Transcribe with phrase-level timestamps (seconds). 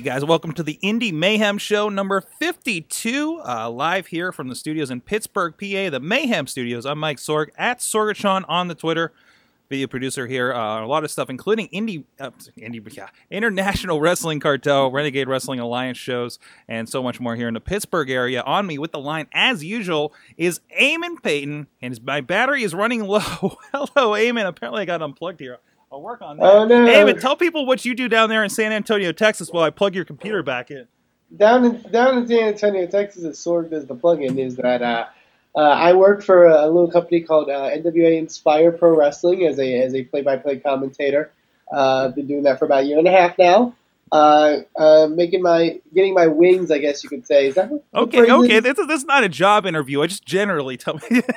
[0.00, 4.54] Hey guys, welcome to the Indie Mayhem Show number 52, uh, live here from the
[4.54, 6.86] studios in Pittsburgh, PA, the Mayhem Studios.
[6.86, 9.12] I'm Mike Sorg at Sorgatron on the Twitter.
[9.68, 14.40] Video producer here, uh, a lot of stuff, including indie, uh, indie, yeah, International Wrestling
[14.40, 18.40] Cartel, Renegade Wrestling Alliance shows, and so much more here in the Pittsburgh area.
[18.40, 22.74] On me with the line, as usual, is Eamon Payton, and his, my battery is
[22.74, 23.18] running low.
[23.20, 24.46] Hello, Eamon.
[24.46, 25.58] Apparently, I got unplugged here.
[25.92, 26.44] I'll work on that.
[26.44, 26.86] Oh, no.
[26.86, 29.94] Hey, tell people what you do down there in San Antonio, Texas, while I plug
[29.94, 30.86] your computer back in.
[31.36, 35.06] Down in down in San Antonio, Texas, as Sorg does the plug-in is that uh,
[35.56, 39.80] uh, I work for a, little company called uh, NWA Inspire Pro Wrestling as a
[39.80, 41.32] as a play by play commentator.
[41.72, 43.74] Uh, I've been doing that for about a year and a half now.
[44.12, 47.46] Uh, uh, making my getting my wings, I guess you could say.
[47.46, 48.56] Is that what Okay, okay.
[48.56, 48.62] is?
[48.62, 50.02] This is, this is not a job interview.
[50.02, 51.22] I just generally tell me.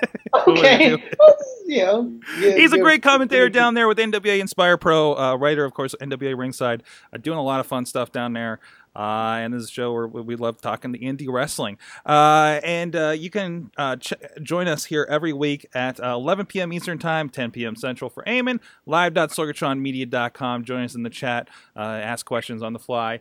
[0.47, 0.89] Okay,
[1.67, 3.49] you know, yeah, He's a great commentator yeah.
[3.49, 6.81] down there with NWA Inspire Pro, uh, writer, of course, NWA Ringside,
[7.13, 8.59] uh, doing a lot of fun stuff down there.
[8.95, 11.77] Uh, and this is a show where we love talking to indie wrestling.
[12.05, 16.45] Uh, and uh, you can uh, ch- join us here every week at uh, 11
[16.45, 16.71] p.m.
[16.73, 17.75] Eastern Time, 10 p.m.
[17.75, 20.63] Central for Eamon, live.sorgatronmedia.com.
[20.63, 23.19] Join us in the chat, uh, ask questions on the fly.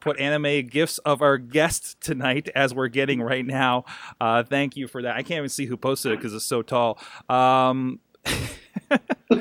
[0.00, 3.84] Put anime gifts of our guest tonight as we're getting right now.
[4.20, 5.16] Thank you for that.
[5.16, 6.98] I can't even see who posted it because it's so tall.
[7.28, 8.00] Um,
[9.30, 9.36] uh,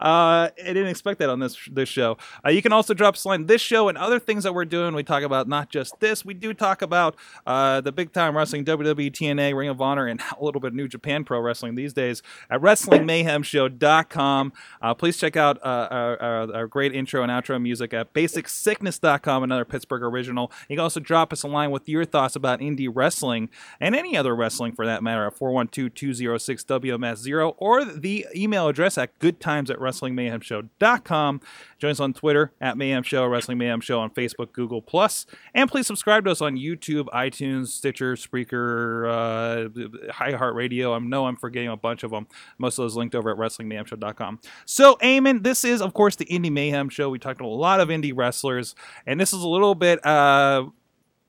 [0.00, 2.18] I didn't expect that on this this show.
[2.44, 3.46] Uh, you can also drop us a line.
[3.46, 4.94] This show and other things that we're doing.
[4.94, 6.24] We talk about not just this.
[6.24, 10.20] We do talk about uh, the big time wrestling, WWE, TNA, Ring of Honor, and
[10.38, 14.52] a little bit of New Japan Pro Wrestling these days at WrestlingMayhemShow.com.
[14.82, 19.42] Uh, please check out uh, our, our, our great intro and outro music at BasicSickness.com,
[19.42, 20.52] another Pittsburgh original.
[20.68, 23.48] You can also drop us a line with your thoughts about indie wrestling
[23.80, 29.70] and any other wrestling for that matter at 412-206-WMS0 or the email address at goodtimes
[29.70, 31.40] at WrestlingMayhemShow.com.
[31.78, 35.70] Join us on Twitter at Mayhem Show, Wrestling Mayhem Show on Facebook, Google Plus, and
[35.70, 39.68] please subscribe to us on YouTube, iTunes, Stitcher, Spreaker, uh,
[40.12, 40.94] iHeartRadio.
[40.94, 42.26] I know I'm forgetting a bunch of them.
[42.58, 44.40] Most of those linked over at WrestlingMayhemShow.com.
[44.64, 47.10] So, Eamon, this is of course the Indie Mayhem Show.
[47.10, 48.74] We talked to a lot of indie wrestlers,
[49.06, 50.04] and this is a little bit.
[50.04, 50.66] Uh,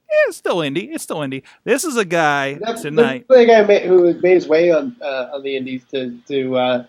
[0.10, 0.94] yeah, it's still indie.
[0.94, 1.44] It's still indie.
[1.66, 3.26] This is a guy That's tonight.
[3.28, 6.86] The guy who made his way on uh, on the Indies to to uh,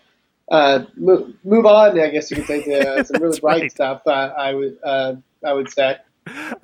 [0.50, 1.98] uh, move, move on.
[1.98, 3.70] I guess you could say to uh, some really bright right.
[3.70, 4.02] stuff.
[4.06, 5.14] Uh, I would uh,
[5.44, 5.98] I would say.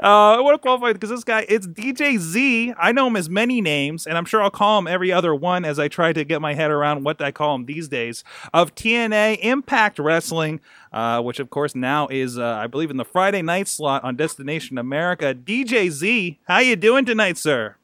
[0.03, 2.75] Uh, I want to qualify because this guy, it's DJ Z.
[2.79, 5.65] I know him as many names, and I'm sure I'll call him every other one
[5.65, 8.25] as I try to get my head around what I call him these days.
[8.53, 10.61] Of TNA Impact Wrestling,
[10.93, 14.17] uh, which of course now is, uh, I believe, in the Friday night slot on
[14.17, 15.35] Destination America.
[15.35, 17.77] DJ Z, how you doing tonight, sir?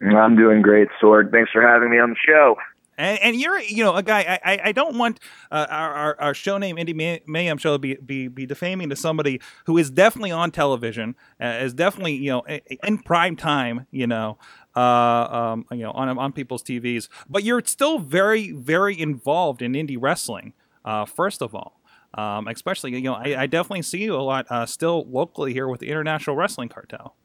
[0.00, 1.30] I'm doing great, Sorg.
[1.30, 2.56] Thanks for having me on the show.
[2.96, 4.38] And, and you're, you know, a guy.
[4.44, 7.94] I, I, don't want uh, our, our our show name, Indie May- Mayhem Show, be,
[7.96, 12.42] be be defaming to somebody who is definitely on television, uh, is definitely, you know,
[12.84, 14.38] in prime time, you know,
[14.76, 17.08] uh, um, you know, on on people's TVs.
[17.28, 20.52] But you're still very, very involved in indie wrestling.
[20.84, 21.80] Uh, first of all,
[22.14, 25.68] um, especially, you know, I, I definitely see you a lot uh, still locally here
[25.68, 27.16] with the International Wrestling Cartel.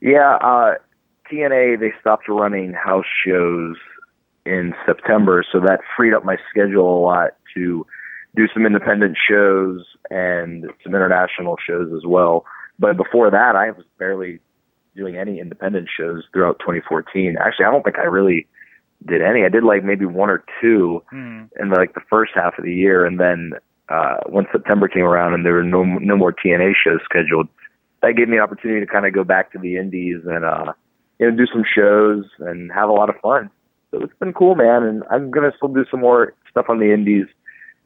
[0.00, 0.74] Yeah, uh,
[1.34, 3.76] TNA they stopped running house shows
[4.46, 7.86] in September, so that freed up my schedule a lot to
[8.36, 12.44] do some independent shows and some international shows as well.
[12.78, 14.40] But before that, I was barely
[14.96, 17.36] doing any independent shows throughout 2014.
[17.40, 18.46] Actually, I don't think I really
[19.06, 19.44] did any.
[19.44, 21.44] I did like maybe one or two Hmm.
[21.58, 23.52] in like the first half of the year, and then
[23.88, 27.48] uh, when September came around and there were no no more TNA shows scheduled,
[28.02, 30.72] that gave me an opportunity to kind of go back to the indies and uh,
[31.18, 33.50] you know do some shows and have a lot of fun.
[33.90, 36.92] So it's been cool, man, and I'm gonna still do some more stuff on the
[36.92, 37.26] indies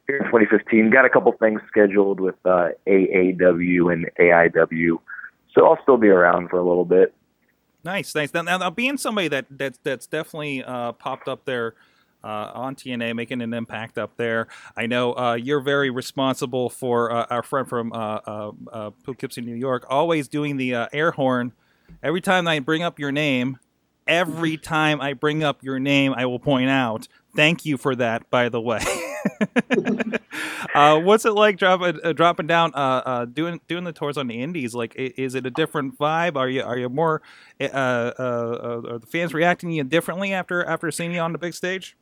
[0.07, 0.89] here in 2015.
[0.89, 4.99] Got a couple things scheduled with uh, AAW and AIW,
[5.53, 7.13] so I'll still be around for a little bit.
[7.83, 8.33] Nice, nice.
[8.33, 11.75] Now, now, being somebody that that's that's definitely uh, popped up there
[12.23, 14.47] uh, on TNA, making an impact up there.
[14.75, 19.41] I know uh, you're very responsible for uh, our friend from uh, uh, uh, Poughkeepsie,
[19.41, 21.53] New York, always doing the air horn.
[22.01, 23.57] Every time I bring up your name,
[24.07, 27.07] every time I bring up your name, I will point out.
[27.35, 28.81] Thank you for that, by the way.
[30.75, 34.27] uh, what's it like dropping uh, dropping down, uh, uh, doing doing the tours on
[34.27, 34.73] the Indies?
[34.73, 36.35] Like, is it a different vibe?
[36.35, 37.21] Are you are you more?
[37.61, 41.31] Uh, uh, uh, are the fans reacting to you differently after after seeing you on
[41.31, 41.95] the big stage?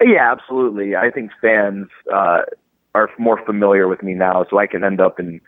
[0.00, 0.96] Yeah, absolutely.
[0.96, 2.42] I think fans uh,
[2.94, 5.40] are more familiar with me now, so I can end up in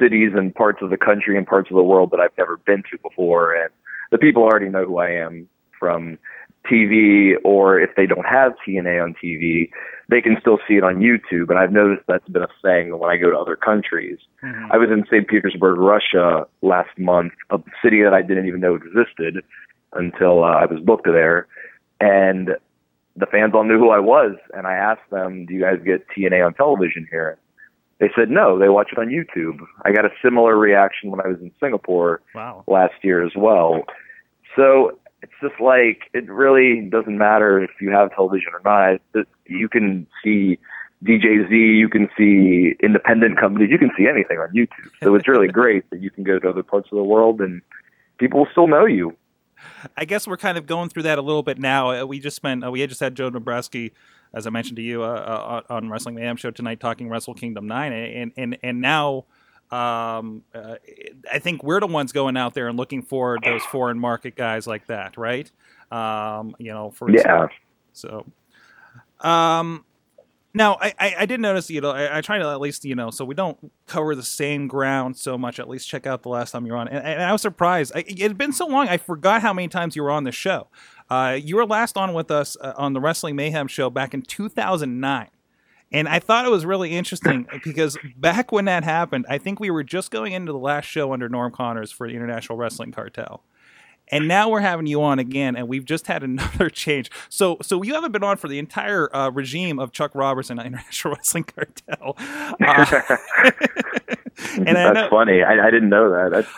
[0.00, 2.82] cities and parts of the country and parts of the world that I've never been
[2.90, 3.70] to before, and
[4.10, 5.48] the people already know who I am
[5.78, 6.18] from
[6.70, 9.70] TV, or if they don't have TNA on TV,
[10.08, 11.50] they can still see it on YouTube.
[11.50, 14.18] And I've noticed that's been a thing when I go to other countries.
[14.72, 15.28] I was in St.
[15.28, 19.44] Petersburg, Russia last month, a city that I didn't even know existed
[19.92, 21.46] until uh, I was booked there.
[22.00, 22.50] And
[23.16, 24.36] the fans all knew who I was.
[24.54, 27.38] And I asked them, Do you guys get TNA on television here?
[28.00, 29.58] They said no, they watch it on YouTube.
[29.84, 32.62] I got a similar reaction when I was in Singapore Wow.
[32.66, 33.82] last year as well.
[34.56, 39.26] So it's just like it really doesn't matter if you have television or not.
[39.46, 40.58] You can see
[41.04, 44.90] DJZ, you can see independent companies, you can see anything on YouTube.
[45.02, 47.62] So it's really great that you can go to other parts of the world and
[48.18, 49.16] people will still know you.
[49.96, 51.90] I guess we're kind of going through that a little bit now.
[51.90, 53.90] Uh, we just spent uh, we had just had Joe Nebraski,
[54.34, 57.66] as I mentioned to you, uh, uh, on Wrestling Mayhem show tonight, talking Wrestle Kingdom
[57.66, 59.24] nine, and and and now.
[59.70, 60.76] Um, uh,
[61.30, 64.66] I think we're the ones going out there and looking for those foreign market guys
[64.66, 65.50] like that, right?
[65.92, 67.48] Um, you know, for Yeah.
[67.92, 68.24] So,
[69.20, 69.84] um,
[70.54, 72.94] now I, I, I did notice, you know, I, I try to at least, you
[72.94, 75.58] know, so we don't cover the same ground so much.
[75.58, 77.92] At least check out the last time you were on, and, and I was surprised.
[77.94, 80.32] I, it had been so long, I forgot how many times you were on the
[80.32, 80.68] show.
[81.10, 84.22] Uh, you were last on with us uh, on the Wrestling Mayhem show back in
[84.22, 85.28] 2009.
[85.90, 89.70] And I thought it was really interesting because back when that happened, I think we
[89.70, 93.42] were just going into the last show under Norm Connors for the International Wrestling Cartel.
[94.10, 97.10] And now we're having you on again, and we've just had another change.
[97.28, 100.66] So, so you haven't been on for the entire uh, regime of Chuck Robertson, and
[100.74, 102.16] International Wrestling Cartel.
[102.18, 102.56] Uh,
[104.58, 105.42] and I That's know, funny.
[105.42, 106.30] I, I didn't know that.
[106.32, 106.48] That's,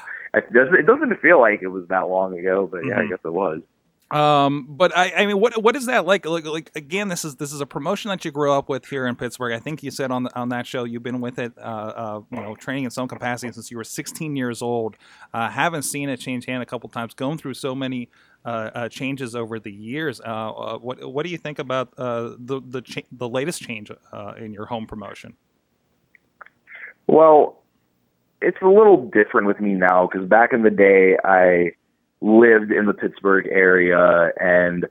[0.47, 3.08] it doesn't, it doesn't feel like it was that long ago, but yeah, I Mhm.
[3.11, 3.62] guess it was.
[4.10, 6.26] Um, but I, I mean, what what is that like?
[6.26, 9.06] Like, like again, this is this is a promotion that you grew up with here
[9.06, 9.52] in Pittsburgh.
[9.52, 12.20] I think you said on the, on that show you've been with it, uh, uh,
[12.32, 14.96] you know, training in some capacity since you were 16 years old.
[15.32, 17.14] Uh, haven't seen it change hand a couple times.
[17.14, 18.08] Going through so many
[18.44, 20.20] uh, uh, changes over the years.
[20.20, 23.92] Uh, what what do you think about the the cha- the latest change
[24.38, 25.36] in your home promotion?
[27.06, 27.62] Well,
[28.42, 31.72] it's a little different with me now because back in the day, I
[32.20, 34.87] lived in the Pittsburgh area and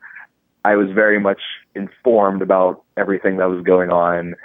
[0.66, 1.42] I was very much
[1.76, 4.36] informed about everything that was going on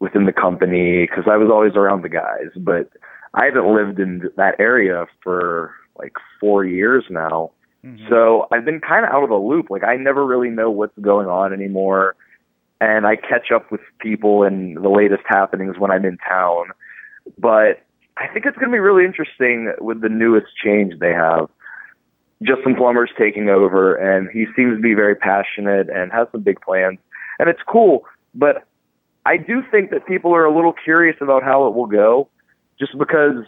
[0.00, 2.50] within the company because I was always around the guys.
[2.56, 2.90] But
[3.34, 7.52] I haven't lived in that area for like four years now.
[7.84, 8.08] Mm-hmm.
[8.08, 9.70] So I've been kind of out of the loop.
[9.70, 12.16] Like I never really know what's going on anymore.
[12.80, 16.70] And I catch up with people and the latest happenings when I'm in town.
[17.38, 17.84] But
[18.16, 21.48] I think it's going to be really interesting with the newest change they have.
[22.42, 26.60] Justin Plummer's taking over, and he seems to be very passionate and has some big
[26.60, 26.98] plans.
[27.38, 28.64] And it's cool, but
[29.26, 32.28] I do think that people are a little curious about how it will go
[32.78, 33.44] just because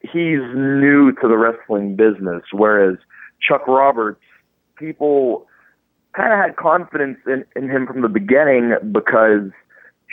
[0.00, 2.98] he's new to the wrestling business, whereas
[3.40, 4.20] Chuck Roberts,
[4.76, 5.46] people
[6.14, 9.50] kind of had confidence in, in him from the beginning because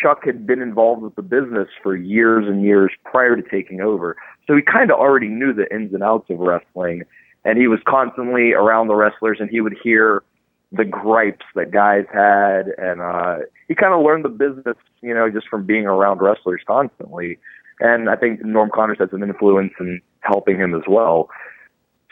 [0.02, 4.16] Chuck had been involved with the business for years and years prior to taking over.
[4.48, 7.04] So he kind of already knew the ins and outs of wrestling,
[7.46, 10.24] and he was constantly around the wrestlers, and he would hear
[10.72, 15.30] the gripes that guys had, and uh, he kind of learned the business, you know,
[15.30, 17.38] just from being around wrestlers constantly.
[17.80, 21.30] And I think Norm Connors has an influence in helping him as well.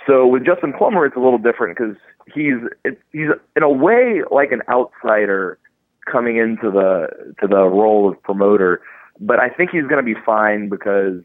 [0.06, 1.96] So with Justin Plummer, it's a little different because
[2.34, 5.58] he's it, he's in a way like an outsider
[6.12, 7.08] coming into the
[7.40, 8.82] to the role of promoter,
[9.20, 11.22] but I think he's going to be fine because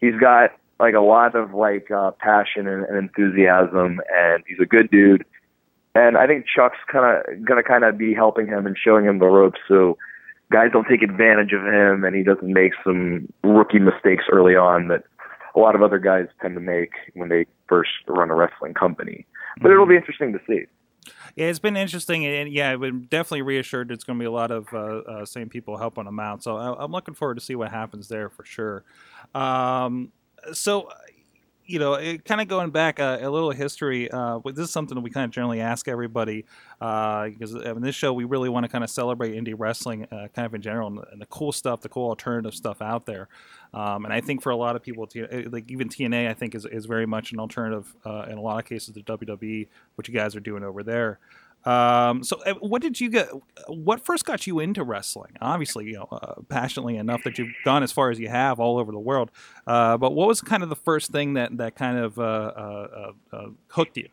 [0.00, 4.66] he's got like a lot of like uh, passion and, and enthusiasm, and he's a
[4.66, 5.24] good dude.
[5.94, 9.06] And I think Chuck's kind of going to kind of be helping him and showing
[9.06, 9.96] him the ropes, so
[10.52, 14.88] guys don't take advantage of him, and he doesn't make some rookie mistakes early on
[14.88, 15.04] that
[15.54, 19.26] a lot of other guys tend to make when they first run a wrestling company.
[19.60, 20.66] But it'll be interesting to see.
[21.34, 24.30] Yeah, it's been interesting, and yeah, I've been definitely reassured it's going to be a
[24.30, 26.42] lot of uh, uh, same people helping them out.
[26.42, 28.84] So I, I'm looking forward to see what happens there for sure.
[29.34, 30.12] Um,
[30.52, 30.88] so,
[31.64, 34.08] you know, kind of going back uh, a little history.
[34.10, 36.44] Uh, this is something that we kind of generally ask everybody
[36.78, 40.28] because uh, in this show we really want to kind of celebrate indie wrestling, uh,
[40.34, 43.06] kind of in general, and the, and the, cool stuff, the cool alternative stuff out
[43.06, 43.28] there.
[43.74, 45.08] Um, and I think for a lot of people,
[45.48, 48.58] like even TNA, I think is is very much an alternative uh, in a lot
[48.58, 51.18] of cases to WWE, what you guys are doing over there.
[51.66, 53.28] Um, so, uh, what did you get?
[53.66, 55.32] What first got you into wrestling?
[55.40, 58.78] Obviously, you know, uh, passionately enough that you've gone as far as you have all
[58.78, 59.32] over the world.
[59.66, 63.12] Uh, but what was kind of the first thing that that kind of uh, uh,
[63.32, 64.08] uh, hooked you?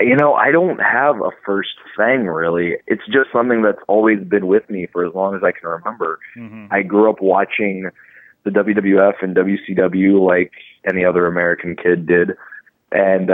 [0.00, 2.76] You know, I don't have a first thing really.
[2.86, 6.18] It's just something that's always been with me for as long as I can remember.
[6.36, 6.66] Mm-hmm.
[6.70, 7.90] I grew up watching
[8.44, 10.52] the WWF and WCW like
[10.88, 12.32] any other American kid did,
[12.90, 13.30] and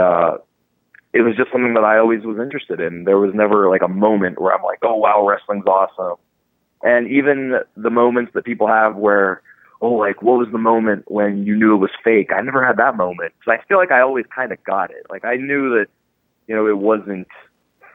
[1.13, 3.03] it was just something that I always was interested in.
[3.03, 6.17] There was never like a moment where I'm like, oh wow, wrestling's awesome.
[6.81, 9.41] And even the moments that people have where,
[9.79, 12.31] oh, like what was the moment when you knew it was fake?
[12.35, 13.33] I never had that moment.
[13.45, 15.05] So I feel like I always kind of got it.
[15.09, 15.85] Like I knew that,
[16.47, 17.27] you know, it wasn't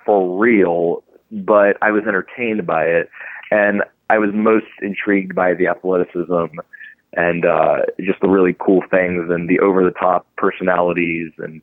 [0.07, 3.11] for real, but I was entertained by it,
[3.51, 6.59] and I was most intrigued by the athleticism
[7.13, 11.61] and uh, just the really cool things and the over the top personalities and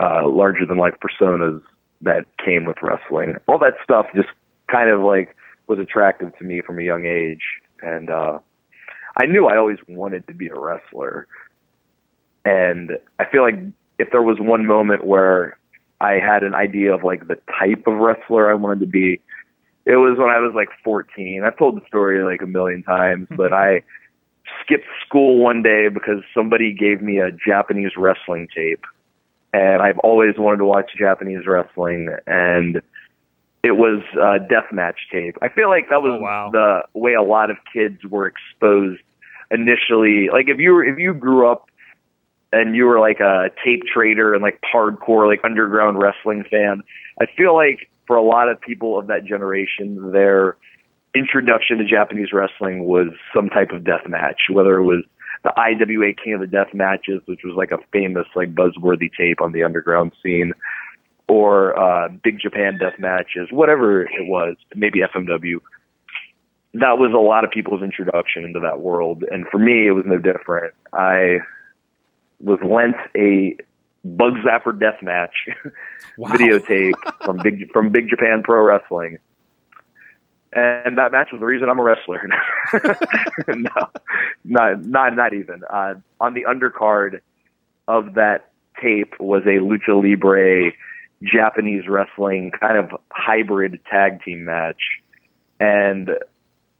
[0.00, 1.62] uh, larger than life personas
[2.02, 3.36] that came with wrestling.
[3.46, 4.28] All that stuff just
[4.70, 7.42] kind of like was attractive to me from a young age,
[7.82, 8.38] and uh,
[9.16, 11.26] I knew I always wanted to be a wrestler.
[12.44, 13.58] And I feel like
[13.98, 15.58] if there was one moment where
[16.00, 19.20] I had an idea of like the type of wrestler I wanted to be,
[19.84, 21.42] it was when I was like 14.
[21.44, 23.82] I've told the story like a million times, but I
[24.62, 28.84] skipped school one day because somebody gave me a Japanese wrestling tape
[29.52, 32.82] and I've always wanted to watch Japanese wrestling, and
[33.62, 35.36] it was a deathmatch tape.
[35.42, 36.50] I feel like that was oh, wow.
[36.52, 39.02] the way a lot of kids were exposed
[39.50, 40.28] initially.
[40.32, 41.68] Like if you were if you grew up
[42.52, 46.82] and you were like a tape trader and like hardcore like underground wrestling fan,
[47.20, 50.56] I feel like for a lot of people of that generation, their
[51.14, 55.04] introduction to Japanese wrestling was some type of death match, whether it was
[55.44, 59.40] the IWA King of the Death matches, which was like a famous like buzzworthy tape
[59.40, 60.52] on the underground scene,
[61.28, 65.60] or uh, Big Japan Death matches, whatever it was, maybe FMW.
[66.74, 70.04] That was a lot of people's introduction into that world, and for me, it was
[70.06, 70.74] no different.
[70.92, 71.38] I
[72.40, 73.56] was lent a
[74.04, 75.48] Bug Zapper Death match
[76.16, 76.28] wow.
[76.32, 76.94] videotape
[77.24, 79.18] from Big from Big Japan Pro Wrestling
[80.52, 82.28] and that match was the reason I'm a wrestler.
[83.48, 83.70] no,
[84.44, 85.62] not not not even.
[85.68, 87.20] Uh, on the undercard
[87.88, 90.72] of that tape was a lucha libre
[91.22, 94.82] Japanese wrestling kind of hybrid tag team match,
[95.58, 96.10] and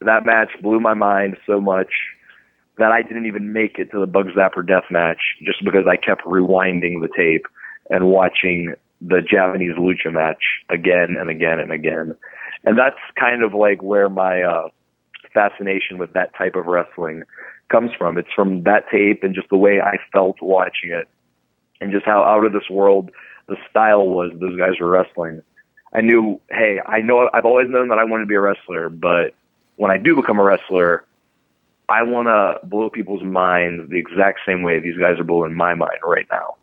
[0.01, 1.91] that match blew my mind so much
[2.77, 5.95] that I didn't even make it to the Bug Zapper death match just because I
[5.95, 7.45] kept rewinding the tape
[7.89, 12.15] and watching the Japanese lucha match again and again and again
[12.63, 14.69] and that's kind of like where my uh,
[15.33, 17.23] fascination with that type of wrestling
[17.69, 18.17] comes from.
[18.17, 21.07] It's from that tape and just the way I felt watching it,
[21.81, 23.11] and just how out of this world
[23.47, 25.41] the style was those guys were wrestling.
[25.93, 28.89] I knew, hey, I know I've always known that I wanted to be a wrestler,
[28.89, 29.35] but
[29.75, 31.05] when I do become a wrestler,
[31.89, 35.75] I want to blow people's minds the exact same way these guys are blowing my
[35.75, 36.55] mind right now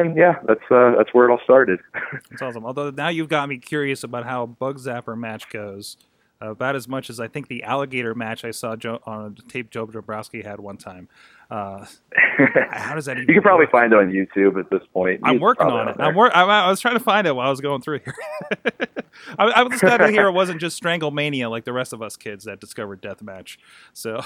[0.00, 1.80] and yeah, that's uh, that's where it all started.
[2.30, 2.64] that's awesome.
[2.64, 5.96] Although now you've got me curious about how Bug Zapper match goes.
[6.42, 9.50] Uh, about as much as I think the alligator match I saw Joe, on a
[9.50, 11.08] tape Joe Dombrowski had one time.
[11.48, 11.86] Uh,
[12.70, 13.18] how does that?
[13.18, 15.20] you can probably find it on YouTube at this point.
[15.22, 15.96] I'm working on it.
[16.00, 18.14] I'm, wor- I was trying to find it while I was going through here.
[19.38, 22.16] I, I was glad to hear it wasn't just Stranglemania like the rest of us
[22.16, 23.56] kids that discovered Deathmatch.
[23.92, 24.20] So.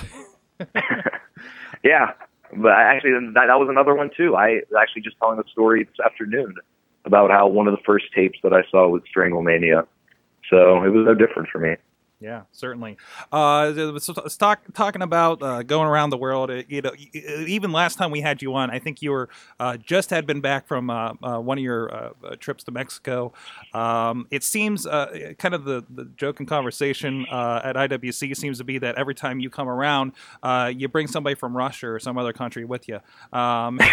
[1.84, 2.12] yeah,
[2.56, 4.36] but actually, that, that was another one too.
[4.36, 6.54] I was actually just telling a story this afternoon
[7.04, 9.86] about how one of the first tapes that I saw was Stranglemania.
[10.50, 11.76] So it was no different for me.
[12.20, 12.96] Yeah, certainly.
[13.30, 17.96] Uh, so talk, talking about uh, going around the world, uh, you know, even last
[17.96, 19.28] time we had you on, I think you were
[19.60, 23.32] uh, just had been back from uh, uh, one of your trips to Mexico.
[23.72, 28.78] Um, it seems kind of the, the joke and conversation at IWC seems to be
[28.78, 30.12] that every time you come around,
[30.76, 32.98] you bring somebody from Russia or some other country with you.
[33.32, 33.78] Um,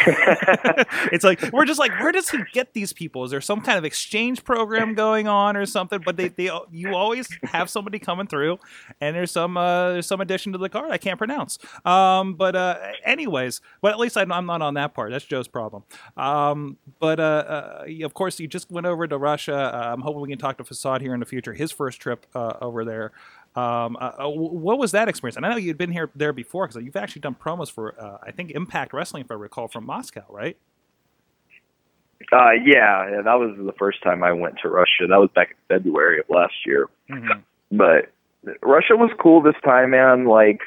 [1.11, 3.23] it's like we're just like, where does he get these people?
[3.23, 6.01] Is there some kind of exchange program going on or something?
[6.03, 8.59] But they, they you always have somebody come coming through,
[9.01, 11.57] and there's some uh, there's some addition to the card I can't pronounce.
[11.83, 15.11] Um, but uh, anyways, but at least I'm not on that part.
[15.11, 15.83] That's Joe's problem.
[16.15, 19.55] Um, but uh, uh of course, you just went over to Russia.
[19.55, 21.53] Uh, I'm hoping we can talk to Facade here in the future.
[21.53, 23.11] His first trip uh, over there.
[23.55, 25.37] Um, uh, uh, what was that experience?
[25.37, 28.17] And I know you'd been here there before because you've actually done promos for uh,
[28.21, 30.57] I think Impact Wrestling, if I recall, from Moscow, right?
[32.31, 35.07] Uh, yeah, yeah, that was the first time I went to Russia.
[35.07, 36.87] That was back in February of last year.
[37.09, 37.39] Mm-hmm.
[37.77, 38.11] But
[38.61, 40.25] Russia was cool this time, man.
[40.25, 40.61] Like,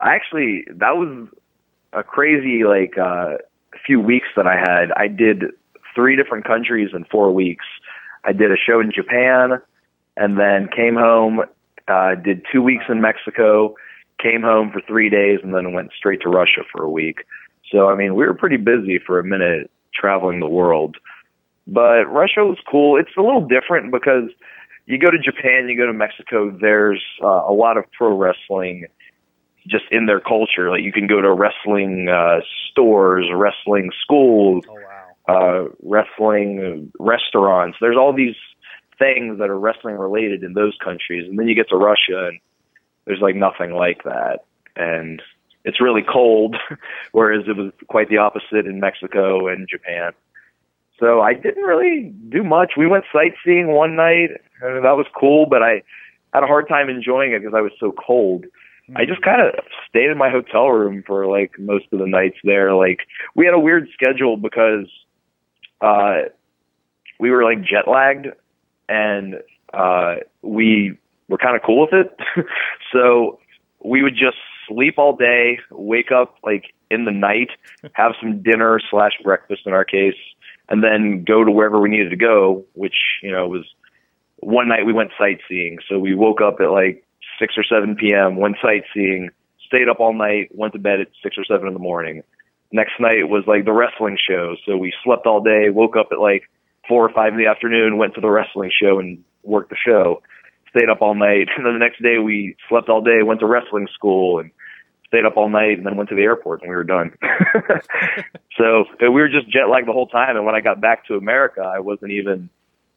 [0.00, 1.28] I actually that was
[1.92, 3.36] a crazy like uh,
[3.86, 4.92] few weeks that I had.
[4.96, 5.44] I did
[5.94, 7.64] three different countries in four weeks.
[8.24, 9.60] I did a show in Japan,
[10.16, 11.42] and then came home.
[11.86, 13.74] Uh, did two weeks in Mexico,
[14.18, 17.26] came home for three days, and then went straight to Russia for a week.
[17.70, 20.96] So I mean, we were pretty busy for a minute traveling the world.
[21.66, 22.98] But Russia was cool.
[22.98, 24.28] It's a little different because
[24.86, 28.86] you go to Japan, you go to Mexico, there's uh, a lot of pro wrestling
[29.66, 30.70] just in their culture.
[30.70, 35.64] Like you can go to wrestling uh, stores, wrestling schools, Oh wow.
[35.64, 37.78] uh, wrestling restaurants.
[37.80, 38.36] There's all these
[38.98, 42.38] things that are wrestling related in those countries, and then you get to Russia, and
[43.06, 44.44] there's like nothing like that,
[44.76, 45.22] and
[45.64, 46.56] it's really cold,
[47.12, 50.12] whereas it was quite the opposite in Mexico and Japan.
[50.98, 52.72] So I didn't really do much.
[52.76, 55.82] We went sightseeing one night, and that was cool, but I
[56.32, 58.44] had a hard time enjoying it because I was so cold.
[58.96, 59.54] I just kind of
[59.88, 62.74] stayed in my hotel room for like most of the nights there.
[62.74, 62.98] Like
[63.34, 64.86] we had a weird schedule because
[65.80, 66.28] uh
[67.18, 68.26] we were like jet lagged
[68.88, 69.36] and
[69.72, 70.98] uh we
[71.28, 72.14] were kind of cool with it.
[72.92, 73.38] so
[73.82, 74.36] we would just
[74.68, 77.50] sleep all day, wake up like in the night,
[77.94, 80.14] have some dinner slash breakfast in our case,
[80.68, 83.64] and then go to wherever we needed to go, which, you know, was
[84.38, 85.78] one night we went sightseeing.
[85.88, 87.04] So we woke up at like
[87.38, 89.30] six or seven PM, went sightseeing,
[89.66, 92.22] stayed up all night, went to bed at six or seven in the morning.
[92.72, 94.56] Next night was like the wrestling show.
[94.66, 96.50] So we slept all day, woke up at like
[96.88, 100.22] four or five in the afternoon, went to the wrestling show and worked the show.
[100.70, 101.48] Stayed up all night.
[101.56, 104.50] And then the next day we slept all day, went to wrestling school and
[105.14, 107.12] stayed up all night and then went to the airport and we were done.
[108.58, 110.36] so we were just jet lagged the whole time.
[110.36, 112.50] And when I got back to America, I wasn't even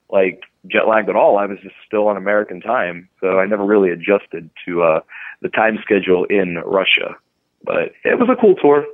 [0.10, 1.38] like jet lagged at all.
[1.38, 3.08] I was just still on American time.
[3.22, 5.00] So I never really adjusted to uh
[5.42, 7.16] the time schedule in Russia.
[7.64, 8.86] But it was a cool tour.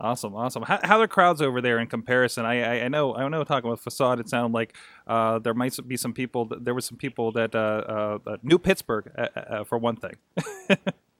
[0.00, 0.64] Awesome, awesome.
[0.64, 2.44] How, how are the crowds over there in comparison?
[2.44, 3.44] I, I, I know, I know.
[3.44, 4.74] Talking with facade, it sounded like
[5.06, 6.44] uh, there might be some people.
[6.44, 10.16] There were some people that uh, uh, knew Pittsburgh uh, uh, for one thing.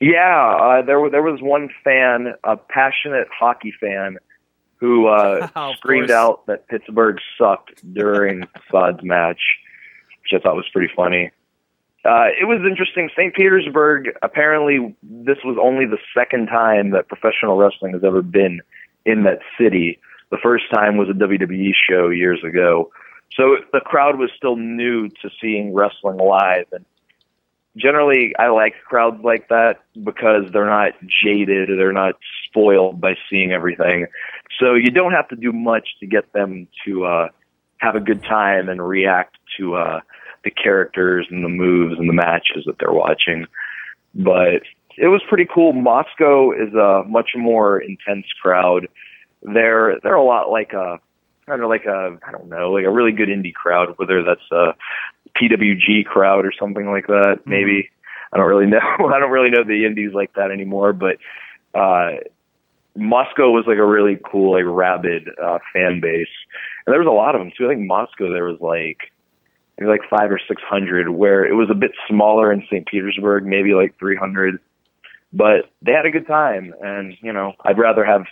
[0.00, 4.18] Yeah, uh, there was there was one fan, a passionate hockey fan,
[4.76, 6.16] who uh, Of screamed course.
[6.16, 9.40] out that Pittsburgh sucked during Sod's match,
[10.22, 11.30] which I thought was pretty funny.
[12.04, 13.10] Uh, it was interesting.
[13.16, 13.34] St.
[13.34, 18.60] Petersburg, apparently, this was only the second time that professional wrestling has ever been
[19.04, 19.98] in that city.
[20.30, 22.92] The first time was a WWE show years ago.
[23.36, 26.66] So the crowd was still new to seeing wrestling live.
[26.70, 26.84] And
[27.76, 30.92] generally, I like crowds like that because they're not
[31.24, 32.14] jaded, they're not
[32.48, 34.06] spoiled by seeing everything.
[34.58, 37.28] So you don't have to do much to get them to uh,
[37.78, 40.00] have a good time and react to uh,
[40.44, 43.46] the characters and the moves and the matches that they're watching.
[44.14, 44.62] But
[44.96, 45.72] it was pretty cool.
[45.72, 48.88] Moscow is a much more intense crowd.
[49.42, 50.98] They're they're a lot like a
[51.46, 54.40] kind of like a I don't know like a really good indie crowd, whether that's
[54.50, 54.74] a
[55.40, 57.40] PWG crowd or something like that.
[57.46, 57.90] Maybe
[58.32, 58.78] I don't really know.
[58.78, 60.92] I don't really know the indies like that anymore.
[60.92, 61.16] But
[61.74, 62.18] uh,
[62.96, 66.28] Moscow was like a really cool like rabid uh, fan base,
[66.86, 67.66] and there was a lot of them too.
[67.66, 69.12] I think Moscow there was like
[69.78, 72.86] maybe like five or six hundred, where it was a bit smaller in St.
[72.86, 74.58] Petersburg, maybe like three hundred.
[75.32, 78.22] But they had a good time, and you know, I'd rather have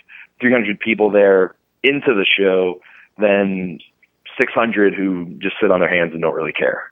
[0.41, 2.81] 300 people there into the show
[3.17, 3.79] than
[4.39, 6.91] 600 who just sit on their hands and don't really care.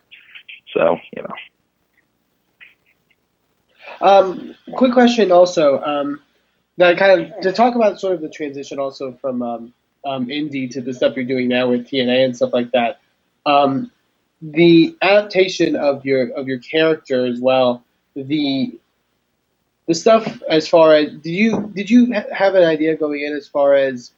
[0.74, 1.36] So, you know.
[4.02, 5.82] Um, quick question also.
[5.82, 6.22] Um,
[6.78, 9.74] now, kind of to talk about sort of the transition also from um,
[10.06, 13.00] um, indie to the stuff you're doing now with TNA and stuff like that.
[13.46, 13.92] Um,
[14.42, 17.84] the adaptation of your of your character as well.
[18.16, 18.78] The
[19.88, 23.34] the stuff as far as did you did you ha- have an idea going in
[23.34, 24.12] as far as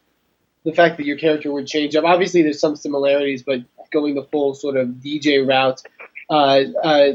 [0.66, 2.04] the fact that your character would change up?
[2.04, 5.82] Obviously, there's some similarities, but going the full sort of DJ route.
[6.30, 7.14] Uh, uh,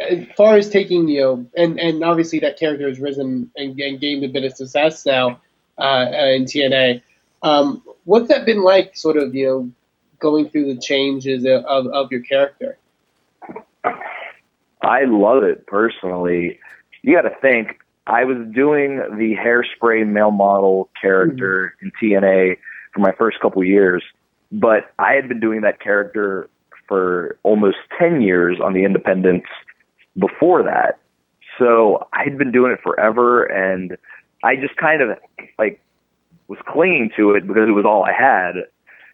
[0.00, 4.00] as far as taking you know, and and obviously that character has risen and, and
[4.00, 5.40] gained a bit of success now
[5.78, 7.02] uh, in TNA.
[7.42, 9.70] Um, what's that been like, sort of you know,
[10.18, 12.78] going through the changes of of your character?
[14.82, 16.58] I love it personally.
[17.02, 17.79] You got to think,
[18.10, 21.86] I was doing the hairspray male model character mm-hmm.
[21.86, 22.56] in TNA
[22.92, 24.02] for my first couple years,
[24.50, 26.50] but I had been doing that character
[26.88, 29.46] for almost 10 years on the independents
[30.18, 30.98] before that.
[31.56, 33.96] So I'd been doing it forever and
[34.42, 35.16] I just kind of
[35.56, 35.80] like
[36.48, 38.54] was clinging to it because it was all I had.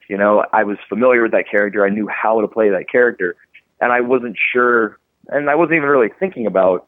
[0.09, 1.85] You know, I was familiar with that character.
[1.85, 3.37] I knew how to play that character
[3.79, 6.87] and I wasn't sure and I wasn't even really thinking about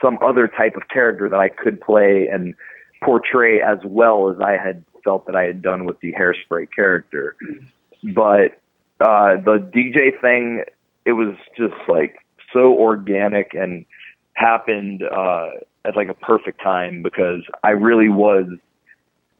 [0.00, 2.54] some other type of character that I could play and
[3.02, 7.36] portray as well as I had felt that I had done with the hairspray character.
[8.02, 8.58] But
[9.00, 10.64] uh, the DJ thing,
[11.04, 12.16] it was just like
[12.52, 13.84] so organic and
[14.34, 15.50] happened uh,
[15.84, 18.46] at like a perfect time because I really was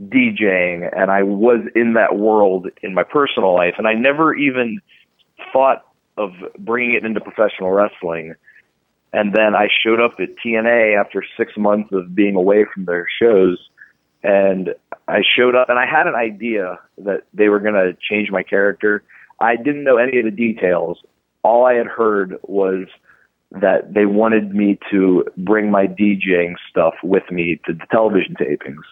[0.02, 4.80] DJing and I was in that world in my personal life, and I never even
[5.52, 8.34] thought of bringing it into professional wrestling.
[9.16, 13.08] And then I showed up at TNA after six months of being away from their
[13.18, 13.58] shows.
[14.22, 14.74] And
[15.08, 18.42] I showed up and I had an idea that they were going to change my
[18.42, 19.02] character.
[19.40, 20.98] I didn't know any of the details.
[21.42, 22.88] All I had heard was
[23.52, 28.84] that they wanted me to bring my DJing stuff with me to the television tapings.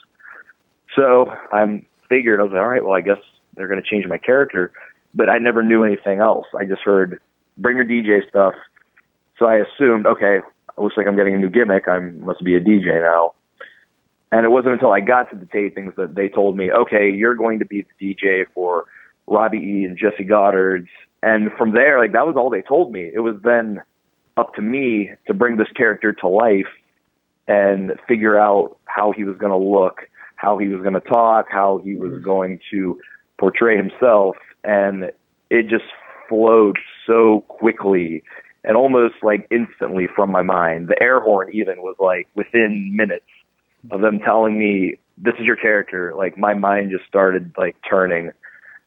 [0.97, 3.19] So I figured, I was like, all right, well, I guess
[3.57, 4.73] they're going to change my character.
[5.15, 6.47] But I never knew anything else.
[6.59, 7.21] I just heard,
[7.59, 8.55] bring your DJ stuff.
[9.39, 11.89] So I assumed, okay, it looks like I'm getting a new gimmick.
[11.89, 13.35] I must be a DJ now.
[14.33, 17.37] And it wasn't until I got to the tapings that they told me, okay, you're
[17.37, 18.85] going to be the DJ for
[19.27, 20.89] Robbie E and Jessie Godderz.
[21.23, 23.11] And from there, like that was all they told me.
[23.13, 23.83] It was then
[24.37, 26.67] up to me to bring this character to life
[27.47, 31.47] and figure out how he was going to look, how he was going to talk,
[31.51, 32.25] how he was mm-hmm.
[32.25, 32.99] going to
[33.39, 34.37] portray himself.
[34.65, 35.13] And
[35.51, 35.85] it just
[36.29, 38.23] flowed so quickly
[38.65, 40.89] and almost like instantly from my mind.
[40.89, 43.27] The air horn even was like within minutes
[43.91, 46.15] of them telling me this is your character.
[46.17, 48.33] Like my mind just started like turning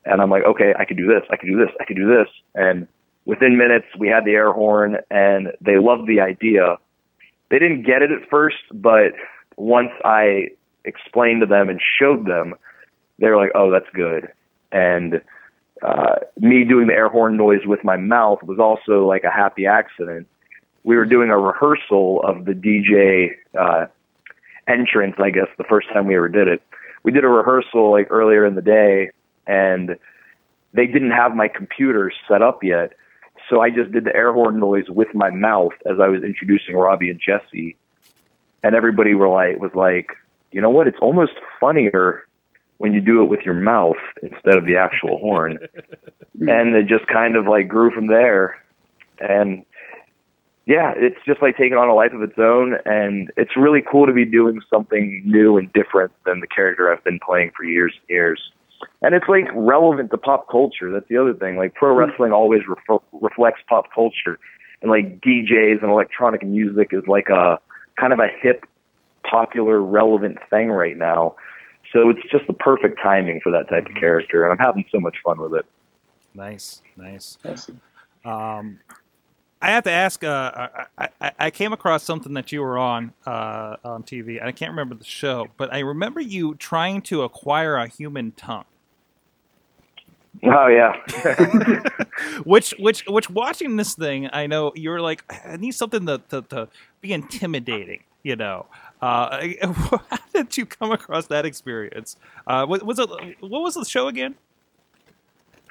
[0.06, 2.08] and I'm like, okay, I could do this, I could do this, I could do
[2.08, 2.28] this.
[2.56, 2.88] And
[3.26, 6.78] within minutes we had the air horn and they loved the idea.
[7.50, 9.14] They didn't get it at first, but
[9.58, 10.50] once I
[10.86, 12.56] explained to them and showed them,
[13.20, 14.30] they were like, oh, that's good.
[14.72, 15.22] And
[15.82, 19.66] uh, me doing the air horn noise with my mouth was also like a happy
[19.66, 20.28] accident.
[20.84, 23.88] We were doing a rehearsal of the DJ uh,
[24.68, 26.62] entrance, I guess, the first time we ever did it.
[27.04, 29.12] We did a rehearsal like earlier in the day,
[29.46, 29.98] and
[30.74, 32.94] they didn't have my computer set up yet.
[33.50, 36.76] So I just did the air horn noise with my mouth as I was introducing
[36.76, 37.78] Robbie and Jessie,
[38.64, 40.12] and everybody were like, was like,
[40.52, 40.88] you know what?
[40.88, 42.27] It's almost funnier
[42.78, 45.58] when you do it with your mouth instead of the actual horn.
[46.42, 48.58] and it just kind of like grew from there.
[49.20, 49.66] And
[50.66, 52.76] yeah, it's just like taking on a life of its own.
[52.86, 57.04] And it's really cool to be doing something new and different than the character I've
[57.04, 58.42] been playing for years and years.
[59.02, 60.92] And it's like relevant to pop culture.
[60.92, 61.58] That's the other thing.
[61.58, 62.00] Like pro hmm.
[62.00, 64.38] wrestling always ref- reflects pop culture.
[64.82, 67.60] And like DJs and electronic music is like a
[68.00, 68.66] kind of a hip,
[69.28, 71.36] popular, relevant thing right now
[71.94, 74.00] so it's just the perfect timing for that type of mm-hmm.
[74.00, 75.66] character, and I'm having so much fun with it.
[76.34, 77.38] Nice, nice.
[78.24, 78.80] Um,
[79.62, 80.24] I have to ask.
[80.24, 84.40] Uh, I, I, I, came across something that you were on uh, on TV.
[84.40, 88.34] And I can't remember the show, but I remember you trying to acquire a human
[88.34, 88.66] tongue.
[90.44, 90.94] Oh yeah.
[92.44, 96.44] which which which watching this thing, I know you're like, I need something to, to,
[96.44, 96.68] to
[97.02, 98.68] be intimidating, you know.
[99.02, 102.18] Uh, how did you come across that experience?
[102.46, 103.10] Uh, was, was it
[103.42, 104.36] what was the show again?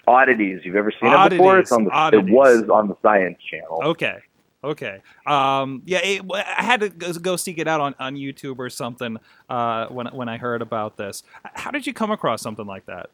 [0.07, 0.61] Oddities.
[0.65, 1.37] You've ever seen Oddities.
[1.37, 1.59] it before?
[1.59, 3.81] It's on the, it was on the Science Channel.
[3.85, 4.19] Okay.
[4.63, 5.01] Okay.
[5.27, 9.17] Um, yeah, it, I had to go seek it out on, on YouTube or something
[9.49, 11.23] uh, when when I heard about this.
[11.55, 13.11] How did you come across something like that?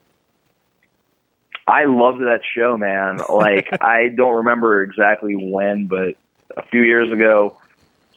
[1.66, 3.20] I loved that show, man.
[3.28, 6.16] Like I don't remember exactly when, but
[6.56, 7.58] a few years ago,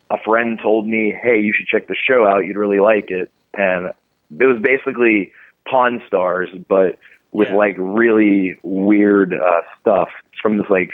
[0.10, 2.46] a friend told me, "Hey, you should check the show out.
[2.46, 3.92] You'd really like it." And
[4.40, 5.32] it was basically
[5.68, 6.98] Pawn Stars, but
[7.32, 7.56] with yeah.
[7.56, 10.10] like really weird uh, stuff.
[10.32, 10.92] It's from this like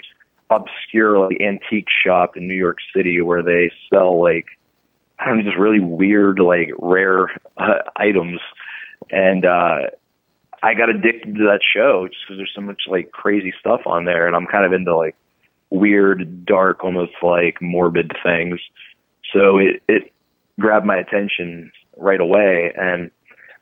[0.49, 4.47] obscure like antique shop in New York City where they sell like
[5.19, 8.39] I don't know, just really weird like rare uh, items.
[9.09, 9.87] And uh
[10.63, 14.05] I got addicted to that show just because there's so much like crazy stuff on
[14.05, 15.15] there, and I'm kind of into like
[15.71, 18.59] weird, dark, almost like morbid things.
[19.33, 20.11] So it, it
[20.59, 22.73] grabbed my attention right away.
[22.75, 23.11] And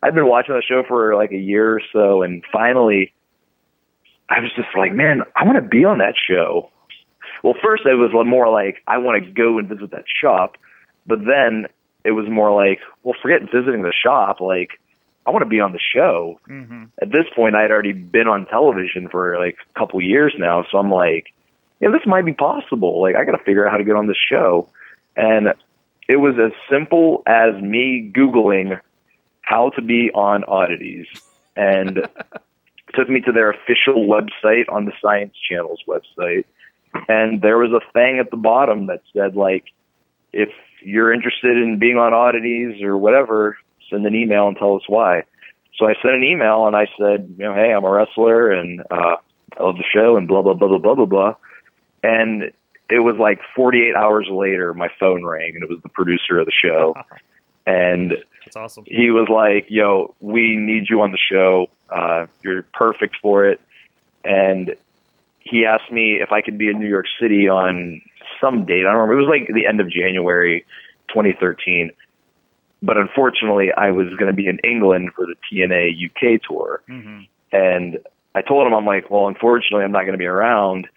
[0.02, 2.24] I've been watching the show for like a year or so.
[2.24, 3.14] And finally,
[4.30, 6.70] I was just like, man, I want to be on that show.
[7.44, 10.58] Well, first it was more like, I want to go and visit that shop.
[11.06, 11.68] But then
[12.04, 14.42] it was more like, well, forget visiting the shop.
[14.42, 14.80] Like,
[15.26, 16.40] I want to be on the show.
[16.50, 16.86] Mm-hmm.
[17.02, 20.66] At this point, I had already been on television for like a couple years now,
[20.72, 21.28] so I'm like,
[21.80, 23.02] yeah, this might be possible.
[23.02, 24.70] Like, I got to figure out how to get on this show.
[25.16, 25.54] And
[26.08, 28.80] it was as simple as me Googling
[29.42, 31.08] how to be on oddities.
[31.56, 32.08] And
[32.96, 36.46] took me to their official website on the Science Channel's website.
[37.08, 39.66] And there was a thing at the bottom that said, like,
[40.34, 40.50] if
[40.82, 43.58] you're interested in being on oddities or whatever,
[43.90, 45.24] send an email and tell us why.
[45.78, 48.82] So I sent an email and I said, you know, hey, I'm a wrestler and
[48.92, 49.16] uh,
[49.58, 51.36] I love the show and blah blah blah blah blah blah blah.
[52.04, 52.52] And
[52.90, 56.46] it was like 48 hours later, my phone rang and it was the producer of
[56.46, 56.96] the show,
[57.68, 58.12] and
[58.46, 58.84] That's awesome.
[58.88, 61.68] he was like, "Yo, we need you on the show.
[61.90, 63.60] Uh, you're perfect for it."
[64.24, 64.76] And
[65.40, 68.02] he asked me if I could be in New York City on
[68.42, 68.82] some date.
[68.86, 69.14] I don't remember.
[69.20, 70.66] It was like the end of January,
[71.10, 71.92] 2013.
[72.82, 77.22] But unfortunately, I was going to be in England for the TNA UK tour, Mm-hmm.
[77.52, 77.98] and
[78.36, 80.88] I told him, I'm like, well, unfortunately, I'm not going to be around.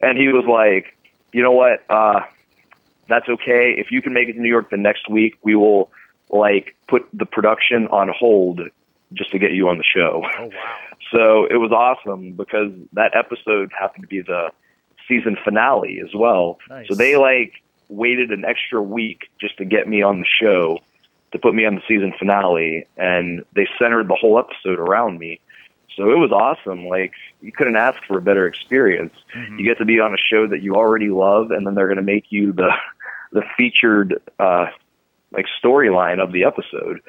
[0.00, 0.96] And he was like,
[1.32, 1.84] you know what?
[1.88, 2.20] Uh,
[3.08, 3.74] that's okay.
[3.76, 5.90] If you can make it to New York the next week, we will
[6.30, 8.60] like put the production on hold
[9.12, 10.22] just to get you on the show.
[10.38, 10.78] Oh wow.
[11.10, 14.50] So it was awesome because that episode happened to be the
[15.06, 16.58] season finale as well.
[16.70, 16.88] Nice.
[16.88, 17.52] So they like
[17.90, 20.78] waited an extra week just to get me on the show
[21.32, 25.40] to put me on the season finale and they centered the whole episode around me.
[25.96, 26.86] So it was awesome.
[26.86, 29.14] Like you couldn't ask for a better experience.
[29.34, 29.58] Mhm.
[29.58, 31.96] You get to be on a show that you already love and then they're going
[31.96, 32.70] to make you the
[33.32, 34.66] the featured uh
[35.32, 37.00] like storyline of the episode.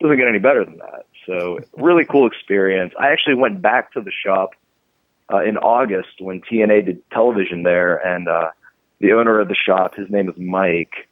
[0.00, 1.06] Doesn't get any better than that.
[1.26, 2.92] So really cool experience.
[2.98, 4.50] I actually went back to the shop
[5.32, 8.50] uh, in August when TNA did television there, and uh,
[9.00, 11.08] the owner of the shop, his name is Mike.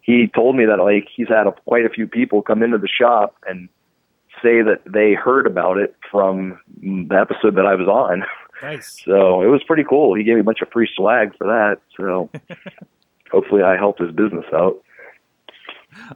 [0.00, 2.88] He told me that like he's had a, quite a few people come into the
[2.88, 3.68] shop and
[4.42, 8.24] say that they heard about it from the episode that I was on.
[8.62, 9.02] Nice.
[9.04, 10.14] So it was pretty cool.
[10.14, 11.78] He gave me a bunch of free swag for that.
[11.96, 12.30] So
[13.32, 14.76] hopefully I helped his business out.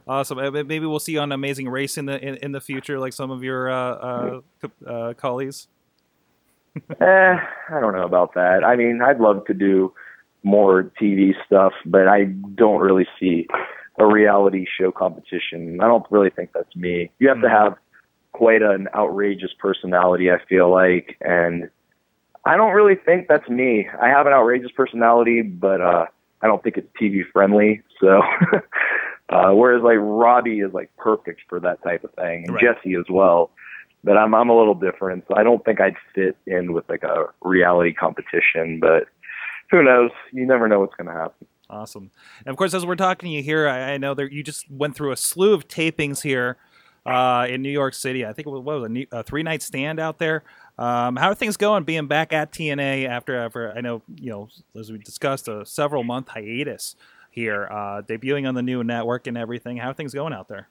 [0.07, 0.37] Awesome.
[0.37, 3.13] Uh, Maybe we'll see you on Amazing Race in the in, in the future, like
[3.13, 4.41] some of your uh, uh,
[4.85, 5.67] uh, colleagues.
[7.01, 8.63] eh, I don't know about that.
[8.63, 9.93] I mean, I'd love to do
[10.43, 13.47] more TV stuff, but I don't really see
[13.99, 15.79] a reality show competition.
[15.81, 17.11] I don't really think that's me.
[17.19, 17.75] You have to have
[18.37, 21.69] quite an outrageous personality, I feel like, and
[22.45, 23.87] I don't really think that's me.
[24.01, 26.05] I have an outrageous personality, but uh
[26.41, 27.81] I don't think it's TV friendly.
[27.99, 28.21] So
[29.29, 32.63] uh whereas like Robbie is like perfect for that type of thing and Right.
[32.75, 33.51] Jessie as well.
[34.03, 37.03] But I'm I'm a little different, so I don't think I'd fit in with like
[37.03, 39.05] a reality competition, but
[39.71, 40.11] who knows?
[40.31, 41.47] You never know what's going to happen.
[41.69, 42.11] Awesome.
[42.45, 44.71] And of course, as we're talking to you here, I, I know that you just
[44.71, 46.55] went through a slew of tapings here
[47.07, 48.25] uh, in New York City.
[48.25, 50.43] I think it was, what was it, a, new- a three night stand out there.
[50.77, 51.83] Um, how are things going?
[51.83, 56.03] Being back at TNA after after I know you know as we discussed a several
[56.03, 56.95] month hiatus
[57.31, 59.77] here, uh, debuting on the new network and everything.
[59.77, 60.67] How are things going out there?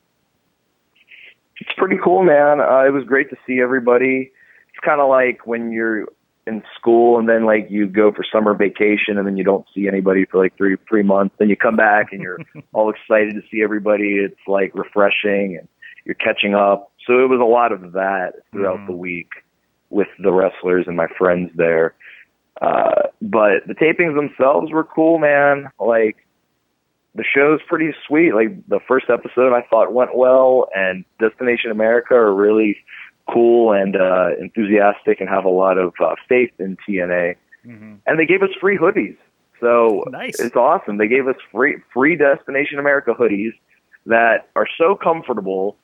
[1.61, 2.61] It's pretty cool, man.
[2.61, 4.31] Uh, it was great to see everybody.
[4.69, 6.07] It's kind of like when you're
[6.47, 9.89] in school and then like you go for summer vacation and then you don't see
[9.89, 11.35] anybody for like three three months.
[11.39, 12.39] Then you come back and you're
[12.73, 14.19] all excited to see everybody.
[14.19, 15.69] It's like refreshing and
[16.07, 16.91] you're catching up.
[17.07, 18.87] So it was a lot of that throughout Mhm.
[18.87, 19.29] the week
[19.91, 21.93] with the wrestlers and my friends there.
[22.63, 25.69] Uh, but the tapings themselves were cool, man.
[25.79, 26.17] Like
[27.15, 28.33] the show's pretty sweet.
[28.35, 32.79] Like the first episode I thought went well and Destination America are really
[33.29, 37.35] cool and uh enthusiastic and have a lot of uh, faith in TNA.
[37.67, 37.95] Mm-hmm.
[38.07, 39.17] And they gave us free hoodies.
[39.61, 40.39] So Nice.
[40.39, 40.99] it's awesome.
[40.99, 43.53] They gave us free free Destination America hoodies
[44.07, 45.77] that are so comfortable.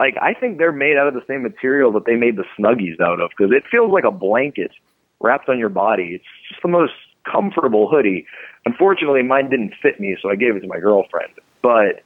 [0.00, 2.98] Like I think they're made out of the same material that they made the Snuggies
[3.00, 4.72] out of because it feels like a blanket
[5.20, 6.14] wrapped on your body.
[6.14, 6.94] It's just the most
[7.30, 8.26] comfortable hoodie.
[8.64, 11.32] Unfortunately, mine didn't fit me, so I gave it to my girlfriend.
[11.60, 12.02] But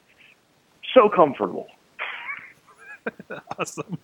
[0.93, 1.69] so comfortable.
[3.59, 3.99] awesome,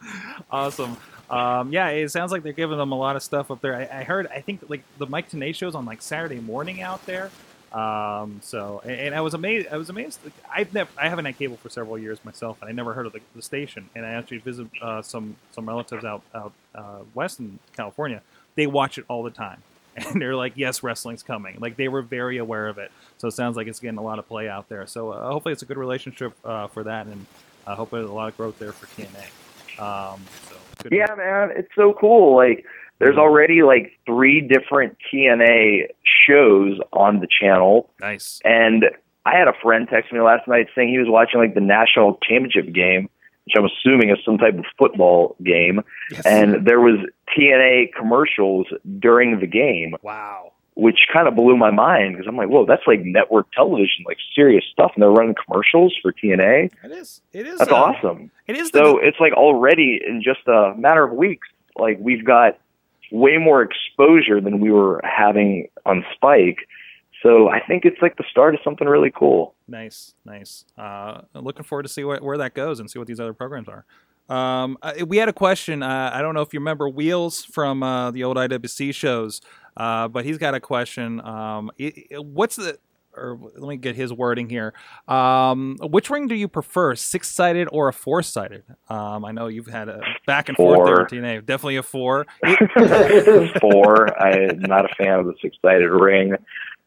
[0.52, 0.96] awesome.
[1.28, 3.74] Um, yeah, it sounds like they're giving them a lot of stuff up there.
[3.74, 7.04] I, I heard, I think like the Mike Tenay shows on like Saturday morning out
[7.06, 7.30] there.
[7.72, 9.68] Um, so, and, and I was amazed.
[9.70, 10.20] I was amazed.
[10.52, 13.12] I've never, I haven't had cable for several years myself, and I never heard of
[13.12, 13.88] the, the station.
[13.94, 18.22] And I actually visit uh, some some relatives out out uh, west in California.
[18.56, 19.62] They watch it all the time,
[19.96, 22.90] and they're like, "Yes, wrestling's coming." Like they were very aware of it.
[23.18, 24.86] So it sounds like it's getting a lot of play out there.
[24.86, 27.26] So uh, hopefully, it's a good relationship uh, for that, and
[27.66, 29.26] I hope there's a lot of growth there for TNA.
[29.80, 30.56] Um, so
[30.90, 32.36] Yeah, man, it's so cool.
[32.36, 32.64] Like,
[32.98, 35.88] there's already like three different TNA
[36.26, 38.40] shows on the channel, nice.
[38.44, 38.84] and
[39.26, 42.18] I had a friend text me last night saying he was watching like the national
[42.26, 43.08] championship game
[43.46, 46.26] which I'm assuming is some type of football game, Yes.
[46.26, 46.98] and there was
[47.36, 48.66] TNA commercials
[48.98, 50.52] during the game, wow.
[50.74, 54.18] which kind of blew my mind because I'm like, whoa, that's like network television, like
[54.34, 56.70] serious stuff, and they're running commercials for TNA.
[56.84, 57.22] It is.
[57.32, 57.58] It is.
[57.58, 58.30] That's uh, awesome.
[58.46, 58.70] It is.
[58.70, 62.58] The, So it's like already in just a matter of weeks, like we've got
[63.12, 66.58] way more exposure than we were having on Spike.
[67.22, 69.54] So I think it's like the start of something really cool.
[69.68, 70.64] Nice, nice.
[70.78, 73.68] Uh, looking forward to see where, where that goes and see what these other programs
[73.68, 73.84] are.
[74.34, 75.82] Um, we had a question.
[75.82, 79.40] Uh, I don't know if you remember Wheels from uh, the old IWC shows,
[79.76, 81.20] uh, but he's got a question.
[81.20, 82.78] Um, i- i- what's the
[83.16, 84.72] or let me get his wording here.
[85.08, 88.64] Um, which ring do you prefer, six sided or a four sided?
[88.88, 91.46] Um, I know you've had a back and forth there with TNA.
[91.46, 92.26] Definitely a four.
[93.60, 96.34] Four, I'm not a fan of the six sided ring,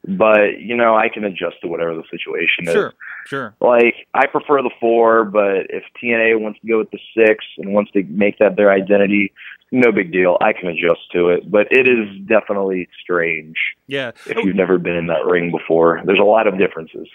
[0.07, 2.73] but you know I can adjust to whatever the situation is.
[2.73, 2.93] sure,
[3.27, 3.55] sure.
[3.59, 7.73] Like I prefer the four, but if TNA wants to go with the six and
[7.73, 9.33] wants to make that their identity,
[9.73, 10.37] no big deal.
[10.39, 13.55] I can adjust to it, but it is definitely strange
[13.87, 14.11] Yeah.
[14.27, 15.99] if you've never been in that ring before.
[16.05, 17.07] There's a lot of differences.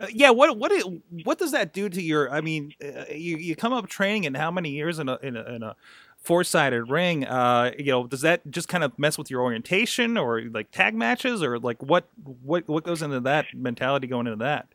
[0.00, 0.84] Uh, yeah, what what it,
[1.24, 2.30] what does that do to your?
[2.30, 5.36] I mean, uh, you you come up training in how many years in a in
[5.36, 5.76] a, in a
[6.18, 7.24] four sided ring?
[7.24, 10.94] Uh, you know, does that just kind of mess with your orientation or like tag
[10.94, 12.08] matches or like what
[12.42, 14.66] what what goes into that mentality going into that?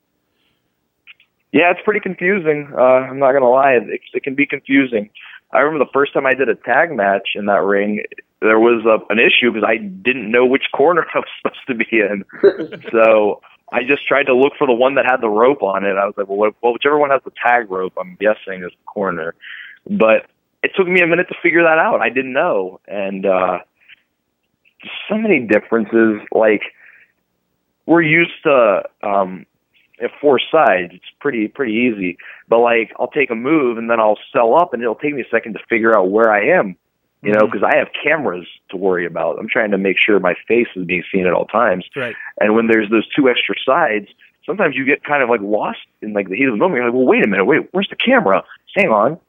[1.52, 2.72] Yeah, it's pretty confusing.
[2.78, 5.10] Uh, I'm not gonna lie, it, it can be confusing.
[5.52, 8.04] I remember the first time I did a tag match in that ring,
[8.42, 11.76] there was a, an issue because I didn't know which corner I was supposed to
[11.76, 12.26] be in.
[12.92, 15.98] so I just tried to look for the one that had the rope on it.
[15.98, 18.72] I was like, well, what, well, whichever one has the tag rope, I'm guessing is
[18.72, 19.36] the corner.
[19.90, 20.28] But
[20.64, 22.02] it took me a minute to figure that out.
[22.02, 23.60] I didn't know, and uh,
[25.08, 26.22] so many differences.
[26.32, 26.62] Like
[27.86, 29.46] we're used to um,
[30.22, 30.94] four sides.
[30.94, 32.18] It's pretty pretty easy.
[32.48, 35.22] But like I'll take a move and then I'll sell up, and it'll take me
[35.22, 36.76] a second to figure out where I am.
[37.22, 37.52] You know, Mhm.
[37.52, 39.40] because I have cameras to worry about.
[39.40, 41.86] I'm trying to make sure my face is being seen at all times.
[41.94, 42.16] Right.
[42.40, 44.08] And when there's those two extra sides,
[44.46, 46.78] sometimes you get kind of like lost in like the heat of the moment.
[46.78, 48.44] You're like, well, wait a minute, wait, where's the camera?
[48.74, 49.20] Hang on.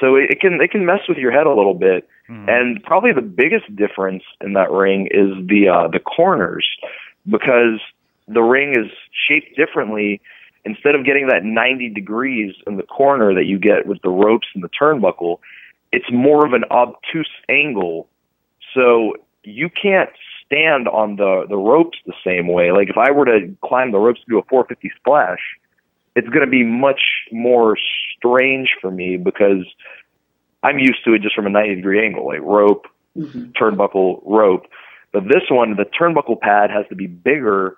[0.00, 2.08] So it, it can it can mess with your head a little bit.
[2.30, 2.48] Mhm.
[2.48, 6.66] And probably the biggest difference in that ring is the uh, the corners
[7.28, 7.78] because
[8.28, 8.90] the ring is
[9.28, 10.20] shaped differently.
[10.64, 14.46] Instead of getting that 90 degrees in the corner that you get with the ropes
[14.54, 15.38] and the turnbuckle,
[15.90, 18.08] it's more of an obtuse angle.
[18.74, 20.10] So you can't
[20.46, 22.70] stand on the the ropes the same way.
[22.70, 25.40] Like if I were to climb the ropes to do a 450 splash,
[26.14, 27.00] it's going to be much
[27.32, 27.76] more
[28.16, 29.64] strange for me because
[30.62, 33.52] I'm used to it just from a 90 degree angle, like rope, Mhm.
[33.54, 34.66] turnbuckle, rope.
[35.12, 37.76] But this one, the turnbuckle pad has to be bigger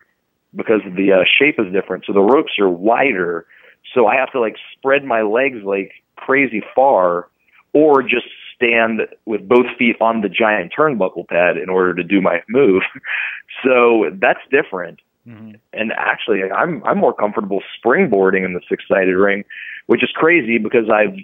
[0.55, 2.05] because the uh, shape is different.
[2.07, 3.47] So the ropes are wider.
[3.95, 7.29] So I have to like spread my legs like crazy far
[7.73, 12.21] or just stand with both feet on the giant turnbuckle pad in order to do
[12.21, 12.83] my move.
[13.65, 15.59] so that's different Mhm.
[15.73, 19.45] and actually I'm I'm more comfortable springboarding in the six sided ring,
[19.87, 21.17] which is crazy because I've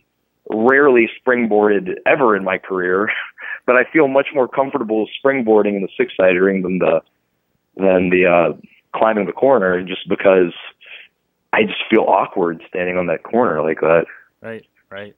[0.48, 3.10] rarely springboarded ever in my career,
[3.66, 7.02] but I feel much more comfortable springboarding in the six sided ring than the
[7.76, 8.52] than the uh
[8.94, 10.52] climbing the corner just because
[11.52, 14.04] I just feel awkward standing on that corner like that.
[14.40, 15.16] Right, right.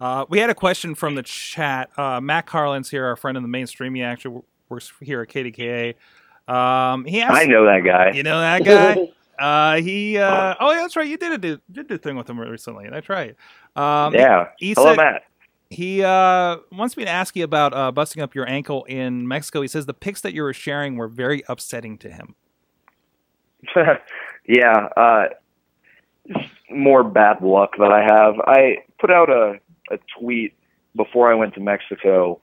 [0.00, 1.90] Uh, we had a question from the chat.
[1.98, 3.94] Uh, Matt Carlin's here, our friend in the mainstream.
[3.94, 5.94] He actually works here at KDKA.
[6.46, 8.12] Um, he asked, I know that guy.
[8.12, 9.08] You know that guy?
[9.38, 10.16] uh, he.
[10.16, 11.08] Uh, oh, yeah, that's right.
[11.08, 12.88] You did a did, did a thing with him recently.
[12.88, 13.34] That's right.
[13.76, 14.48] Um, yeah.
[14.58, 15.24] He Hello said Matt.
[15.68, 19.62] he uh, wants me to ask you about uh, busting up your ankle in Mexico.
[19.62, 22.36] He says the pics that you were sharing were very upsetting to him.
[24.46, 25.24] yeah, uh,
[26.70, 28.34] more bad luck that I have.
[28.46, 29.54] I put out a,
[29.90, 30.54] a tweet
[30.96, 32.40] before I went to Mexico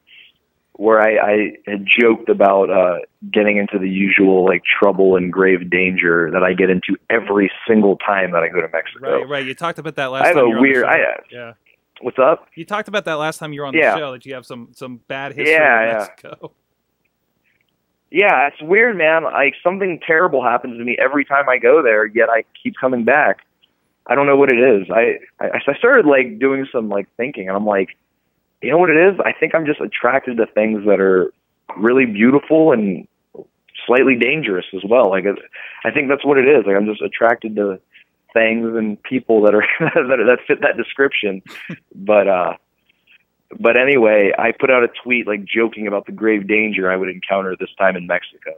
[0.77, 2.97] where I, I had joked about uh,
[3.31, 7.95] getting into the usual like trouble and grave danger that I get into every single
[7.97, 9.19] time that I go to Mexico.
[9.19, 9.45] Right, right.
[9.45, 10.83] You talked about that last I have time a you were on the weird.
[10.85, 10.89] show.
[10.89, 11.53] I, yeah.
[12.01, 12.47] what's up?
[12.55, 13.93] You talked about that last time you were on Yeah.
[13.93, 15.97] the show that you have some some bad history Yeah, in.
[15.97, 16.37] Mexico.
[16.41, 16.47] Yeah,
[18.47, 19.25] it's weird, man.
[19.25, 23.03] Like something terrible happens to me every time I go there, yet I keep coming
[23.03, 23.39] back.
[24.07, 24.87] I don't know what it is.
[24.89, 27.97] I I, I started like doing some like thinking, and I'm like,
[28.61, 29.19] you know what it is?
[29.19, 31.33] I think I'm just attracted to things that are
[31.77, 33.05] really beautiful and
[33.85, 35.09] slightly dangerous as well.
[35.09, 35.25] Like
[35.83, 36.65] I think that's what it is.
[36.65, 37.81] Like I'm just attracted to
[38.33, 41.41] things and people that are that, that fit that description.
[41.95, 42.53] but uh
[43.59, 47.09] but anyway, I put out a tweet like joking about the grave danger I would
[47.09, 48.51] encounter this time in Mexico.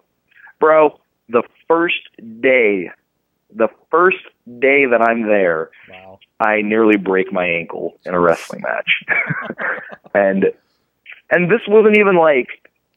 [0.59, 2.09] Bro, the first
[2.41, 2.91] day
[3.53, 4.17] the first
[4.59, 6.19] day that I'm there, Wow.
[6.39, 9.03] I nearly break my ankle in a wrestling match.
[10.13, 10.45] and
[11.31, 12.47] and this wasn't even like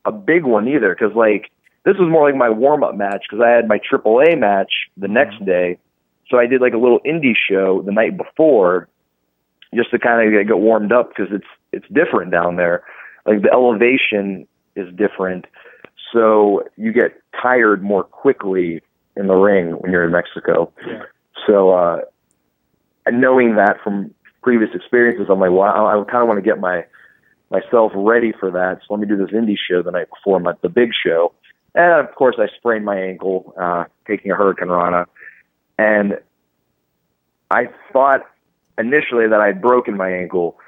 [0.05, 1.51] a big one either cuz like
[1.84, 5.36] this was more like my warm-up match cuz I had my AAA match the next
[5.36, 5.45] mm-hmm.
[5.47, 5.78] day.
[6.28, 8.88] So I did like a little indie show the night before
[9.75, 12.83] just to kind of get warmed up cuz it's it's different down there.
[13.27, 15.47] Like the elevation is different.
[16.12, 18.83] So you get tired more quickly
[19.16, 20.73] in the ring when you're in Mexico.
[20.87, 21.03] Yeah.
[21.47, 22.01] So uh
[23.11, 26.85] knowing that from previous experiences, I'm like, wow, I kind of want to get my
[27.51, 28.81] myself ready for that.
[28.81, 31.33] So let me do this indie show the night before my, the big show.
[31.75, 35.07] And of course, I sprained my ankle uh, taking a hurricanrana,
[35.79, 36.18] and
[37.51, 38.23] I thought
[38.81, 40.59] initially that I had broken my ankle,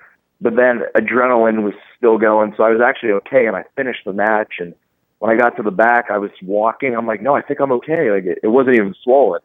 [0.40, 4.12] but then adrenaline was still going, so I was actually okay, and I finished the
[4.12, 4.54] match.
[4.58, 4.74] And
[5.18, 6.94] when I got to the back, I was walking.
[6.96, 8.10] I'm like, no, I think I'm okay.
[8.10, 9.40] Like it, it wasn't even swollen,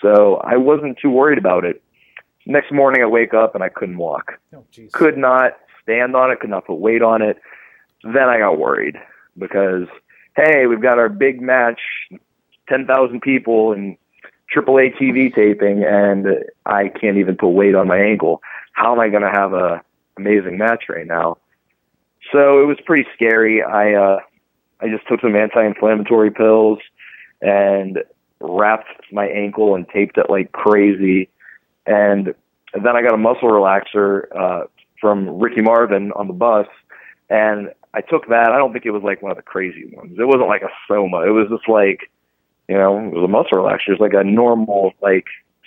[0.00, 1.82] so I wasn't too worried about it.
[2.46, 6.40] Next morning, I wake up and I couldn't walk Oh, could not stand on it,
[6.40, 7.38] could not put weight on it.
[8.02, 8.96] Then I got worried
[9.36, 9.86] because,
[10.36, 11.80] hey, we've got our big match,
[12.68, 13.96] 10,000 people and
[14.54, 18.42] AAA TV taping, and I can't even put weight on my ankle.
[18.72, 19.82] How am I going to have a
[20.16, 21.38] amazing match right now?
[22.32, 23.62] So it was pretty scary.
[23.62, 24.20] I uh,
[24.80, 26.78] I just took some anti-inflammatory pills
[27.40, 28.02] and
[28.40, 31.28] wrapped my ankle and taped it like crazy.
[31.86, 32.34] And
[32.74, 34.66] then I got a muscle relaxer uh,
[35.00, 36.66] from Ricky Marvin on the bus,
[37.28, 38.52] and I took that.
[38.52, 40.16] I don't think it was like one of the crazy ones.
[40.18, 41.22] It wasn't like a Soma.
[41.26, 42.10] It was just like,
[42.70, 43.88] you know, it was a muscle relaxer.
[43.88, 45.26] It was like a normal, like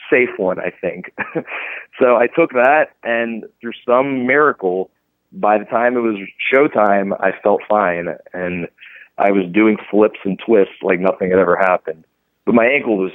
[0.09, 1.13] safe one, I think.
[1.99, 4.89] so I took that, and through some miracle,
[5.33, 6.15] by the time it was
[6.53, 8.69] showtime, I felt fine, and
[9.17, 12.05] I was doing flips and twists like nothing had ever happened.
[12.45, 13.11] But my ankle was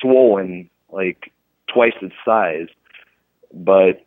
[0.00, 1.32] swollen like
[1.66, 2.68] twice its size.
[3.52, 4.06] But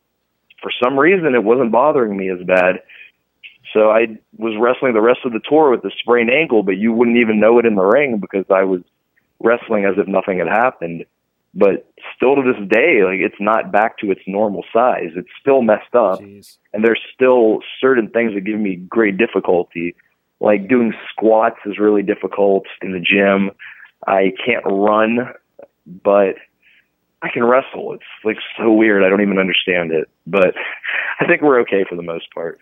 [0.61, 2.83] for some reason, it wasn't bothering me as bad.
[3.73, 6.93] So I was wrestling the rest of the tour with a sprained ankle, but you
[6.93, 8.81] wouldn't even know it in the ring because I was
[9.39, 11.05] wrestling as if nothing had happened.
[11.53, 15.11] But still to this day, like it's not back to its normal size.
[15.15, 16.57] It's still messed up Jeez.
[16.73, 19.95] and there's still certain things that give me great difficulty.
[20.41, 23.51] Like doing squats is really difficult in the gym.
[24.05, 25.33] I can't run,
[26.03, 26.35] but
[27.21, 27.93] I can wrestle.
[27.93, 29.03] It's like so weird.
[29.03, 30.53] I don't even understand it, but
[31.19, 32.59] I think we're okay for the most part.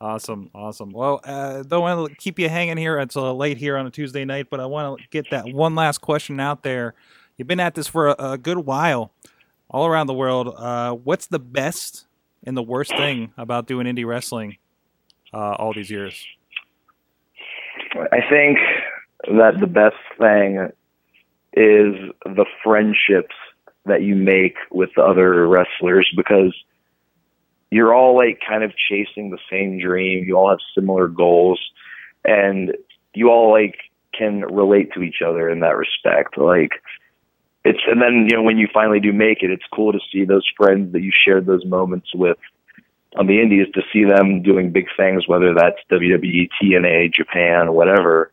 [0.00, 0.92] Awesome, awesome.
[0.92, 4.24] Well, uh, don't want to keep you hanging here until late here on a Tuesday
[4.24, 6.94] night, but I want to get that one last question out there.
[7.36, 9.12] You've been at this for a, a good while,
[9.68, 10.54] all around the world.
[10.56, 12.06] Uh, what's the best
[12.44, 14.56] and the worst thing about doing indie wrestling
[15.34, 16.24] uh, all these years?
[18.10, 18.58] I think
[19.24, 20.70] that the best thing
[21.52, 21.94] is
[22.24, 23.34] the friendships
[23.84, 26.54] that you make with the other wrestlers because
[27.70, 30.24] you're all like kind of chasing the same dream.
[30.24, 31.60] You all have similar goals
[32.24, 32.76] and
[33.14, 33.76] you all like
[34.16, 36.36] can relate to each other in that respect.
[36.36, 36.72] Like
[37.64, 40.24] it's and then you know when you finally do make it, it's cool to see
[40.24, 42.38] those friends that you shared those moments with
[43.16, 48.30] on the indies to see them doing big things, whether that's WWE, TNA, Japan, whatever.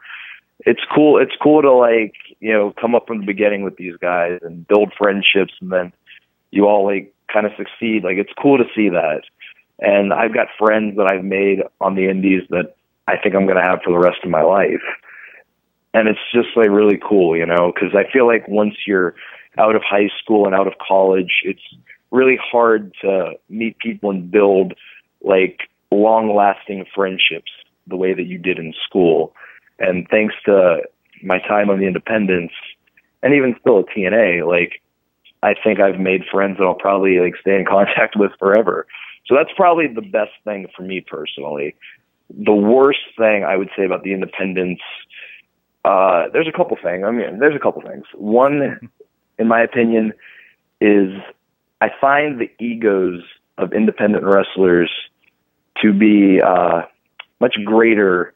[0.59, 1.19] It's cool.
[1.21, 4.67] It's cool to like you know come up from the beginning with these guys and
[4.67, 5.93] build friendships, and then
[6.51, 8.03] you all like kind of succeed.
[8.03, 9.21] Like it's cool to see that.
[9.80, 12.75] And I've got friends that I've made on the indies that
[13.07, 14.82] I think I'm going to have for the rest of my life.
[15.93, 19.15] And it's just like really cool, you know, because I feel like once you're
[19.57, 21.61] out of high school and out of college, it's
[22.11, 24.73] really hard to meet people and build
[25.21, 25.61] like
[25.91, 27.51] long lasting friendships
[27.88, 29.34] the way that you did in school.
[29.80, 30.82] And thanks to
[31.23, 32.53] my time on the independents
[33.23, 34.82] and even still at TNA, like
[35.43, 38.88] I think I've made friends that I'll probably like stay in contact with forever.
[39.25, 41.75] So that's probably the best thing for me personally.
[42.29, 44.81] The worst thing I would say about the independents,
[45.85, 47.03] uh, there's a couple things.
[47.05, 48.05] I mean, there's a couple things.
[48.15, 48.89] One,
[49.38, 50.13] in my opinion,
[50.81, 51.09] is
[51.81, 53.21] I find the egos
[53.57, 54.91] of independent wrestlers
[55.81, 56.83] to be uh,
[57.39, 58.33] much greater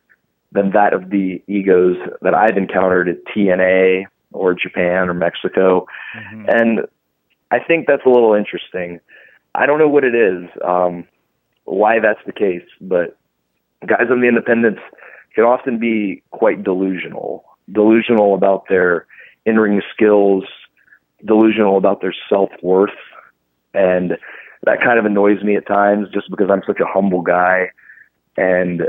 [0.52, 5.86] than that of the egos that I've encountered at TNA or Japan or Mexico.
[6.18, 6.46] Mm-hmm.
[6.50, 6.80] And
[7.52, 9.00] I think that's a little interesting.
[9.54, 11.06] I don't know what it is, um,
[11.66, 13.18] why that's the case, but
[13.86, 14.82] guys on the independents
[15.36, 17.44] can often be quite delusional.
[17.72, 19.06] Delusional about their
[19.46, 20.44] in ring skills,
[21.26, 22.90] delusional about their self worth.
[23.74, 24.18] And
[24.64, 27.72] that kind of annoys me at times just because I'm such a humble guy.
[28.38, 28.84] And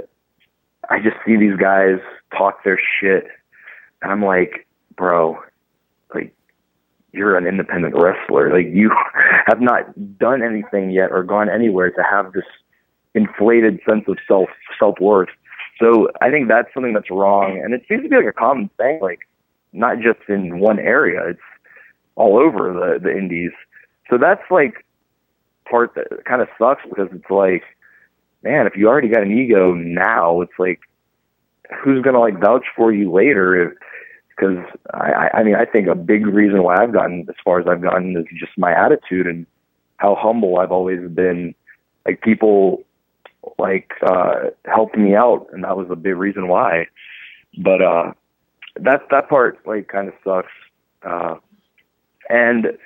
[0.90, 1.98] I just see these guys
[2.36, 3.24] talk their shit.
[4.02, 4.66] And I'm like,
[4.96, 5.38] bro,
[6.14, 6.34] like,
[7.12, 8.52] you're an independent wrestler.
[8.52, 8.90] Like you
[9.46, 12.44] have not done anything yet or gone anywhere to have this
[13.14, 15.28] inflated sense of self self worth.
[15.80, 18.70] So I think that's something that's wrong, and it seems to be like a common
[18.78, 19.20] thing, like
[19.72, 21.20] not just in one area.
[21.28, 21.40] It's
[22.14, 23.52] all over the the indies.
[24.10, 24.84] So that's like
[25.68, 27.62] part that kind of sucks because it's like,
[28.42, 30.80] man, if you already got an ego now, it's like,
[31.82, 33.68] who's gonna like vouch for you later?
[33.68, 33.72] If
[34.34, 37.66] because I, I mean, I think a big reason why I've gotten as far as
[37.66, 39.46] I've gotten is just my attitude and
[39.96, 41.54] how humble I've always been.
[42.06, 42.84] Like people
[43.58, 46.86] like uh helped me out and that was a big reason why.
[47.58, 48.12] But uh
[48.76, 50.52] that that part like kind of sucks.
[51.02, 51.36] Uh
[52.28, 52.78] and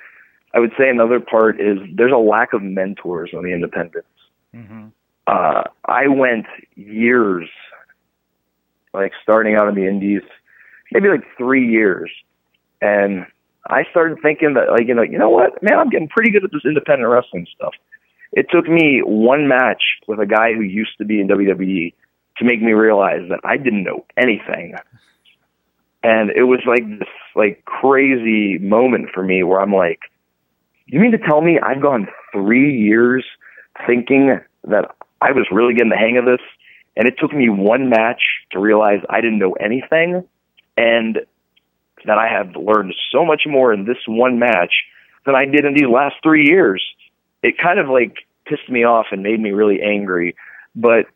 [0.53, 4.07] I would say another part is there's a lack of mentors on the independents.
[4.55, 4.87] Mm-hmm.
[5.25, 6.45] Uh I went
[6.75, 7.49] years
[8.93, 10.23] like starting out in the indies
[10.91, 12.11] maybe like three years.
[12.81, 13.25] And
[13.67, 16.43] I started thinking that, like, you know, you know what, man, I'm getting pretty good
[16.43, 17.73] at this independent wrestling stuff.
[18.31, 21.93] It took me one match with a guy who used to be in WWE
[22.37, 24.75] to make me realize that I didn't know anything.
[26.03, 29.99] And it was like this like crazy moment for me where I'm like,
[30.85, 33.25] you mean to tell me I've gone three years
[33.85, 36.39] thinking that I was really getting the hang of this,
[36.95, 38.21] and it took me one match
[38.51, 40.23] to realize I didn't know anything?
[40.77, 41.19] And
[42.05, 44.71] that I have learned so much more in this one match
[45.25, 46.83] than I did in these last three years.
[47.43, 50.35] It kind of like pissed me off and made me really angry,
[50.75, 51.07] but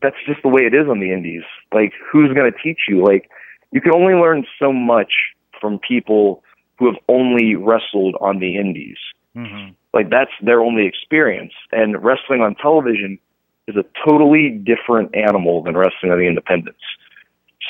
[0.00, 1.42] that's just the way it is on the indies.
[1.72, 3.04] Like, who's going to teach you?
[3.04, 3.28] Like,
[3.72, 5.12] you can only learn so much
[5.60, 6.42] from people
[6.78, 8.96] who have only wrestled on the indies.
[9.36, 9.72] Mm-hmm.
[9.92, 11.52] Like, that's their only experience.
[11.72, 13.18] And wrestling on television
[13.66, 16.80] is a totally different animal than wrestling on the independents.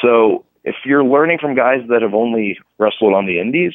[0.03, 3.73] So if you're learning from guys that have only wrestled on the indies,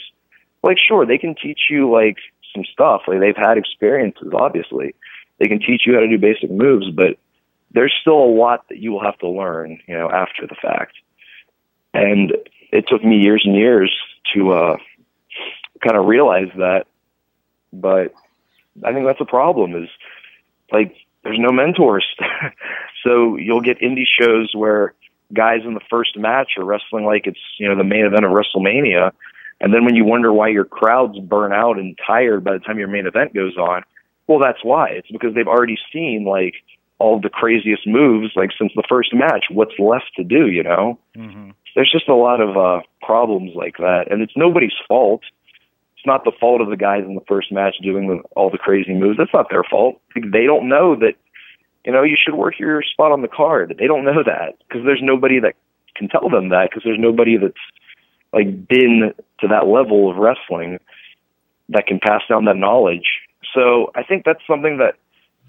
[0.62, 2.18] like sure, they can teach you like
[2.54, 3.02] some stuff.
[3.08, 4.96] Like they've had experiences, obviously.
[5.40, 7.18] They can teach you how to do basic moves, but
[7.72, 10.94] there's still a lot that you will have to learn, you know, after the fact.
[11.94, 12.34] And
[12.72, 13.94] it took me years and years
[14.34, 14.78] to uh
[15.86, 16.86] kind of realize that.
[17.72, 18.14] But
[18.84, 19.90] I think that's a problem is
[20.72, 22.06] like there's no mentors.
[23.04, 24.94] so you'll get indie shows where
[25.34, 28.32] guys in the first match are wrestling like it's you know the main event of
[28.32, 29.12] WrestleMania,
[29.62, 32.80] and then when you wonder why your crowd's burn out and tired by the time
[32.80, 33.84] your main event goes on,
[34.28, 34.90] well, that's why.
[34.90, 36.56] It's because they've already seen like
[37.00, 39.46] all the craziest moves like since the first match.
[39.50, 40.48] What's left to do?
[40.48, 41.52] You know, mm-hmm.
[41.76, 45.22] there's just a lot of uh, problems like that, and it's nobody's fault.
[45.98, 48.58] It's not the fault of the guys in the first match doing the, all the
[48.58, 49.18] crazy moves.
[49.18, 50.02] That's not their fault.
[50.16, 51.16] They don't know that
[51.86, 53.76] you know, you should work your spot on the card.
[53.78, 55.56] They don't know that because there's nobody that
[55.96, 57.54] can tell them that because there's nobody that's
[58.32, 60.80] like been to that level of wrestling
[61.70, 63.08] that can pass down that knowledge.
[63.54, 64.96] So I think that's something that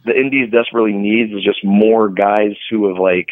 [0.05, 3.29] the indies desperately needs is just more guys who have like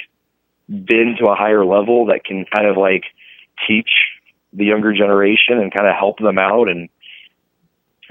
[0.69, 3.05] been to a higher level that can kind of like
[3.69, 3.91] teach
[4.53, 6.89] the younger generation and kind of help them out and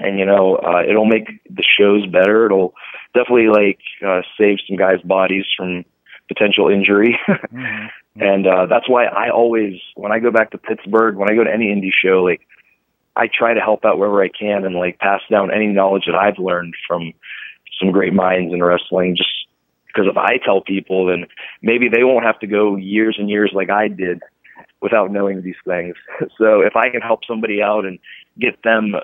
[0.02, 2.46] and you know uh, it'll make the shows better.
[2.46, 2.74] It'll
[3.14, 5.84] definitely like uh, save some guys' bodies from
[6.28, 7.18] potential injury.
[7.28, 7.86] mm-hmm.
[8.20, 11.44] And uh, that's why I always, when I go back to Pittsburgh, when I go
[11.44, 12.42] to any indie show, like
[13.16, 16.14] I try to help out wherever I can and like pass down any knowledge that
[16.14, 17.12] I've learned from
[17.80, 19.16] some great minds in wrestling.
[19.16, 19.30] Just
[19.86, 21.26] because if I tell people, then
[21.62, 24.22] maybe they won't have to go years and years like I did
[24.80, 25.94] without knowing these things.
[26.38, 27.98] So if I can help somebody out and
[28.38, 28.94] get them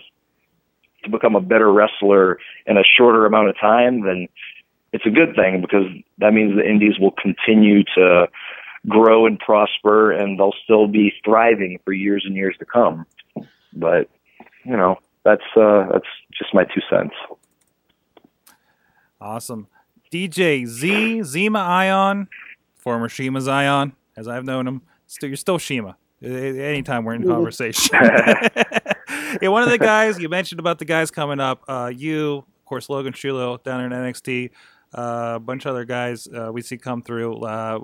[1.05, 4.29] to become a better wrestler in a shorter amount of time, then
[4.93, 5.87] it's a good thing because
[6.19, 8.27] that means the indies will continue to
[8.89, 13.07] grow and prosper and they'll still be thriving for years and years to come.
[13.73, 14.09] But,
[14.65, 17.15] you know, that's uh that's just my two cents.
[19.21, 19.67] Awesome.
[20.11, 22.29] DJ Z, Zema Ion,
[22.77, 24.83] former Shiima Xion, as I've known him.
[25.07, 25.97] Still, you're still Shiima.
[26.23, 27.91] Anytime we're in conversation.
[29.43, 31.63] yeah, one of the guys you mentioned about the guys coming up.
[31.69, 34.51] Uh, you, of course, Logan Shulo down in NXT.
[34.97, 37.37] Uh, a bunch of other guys uh, we see come through.
[37.43, 37.79] Uh,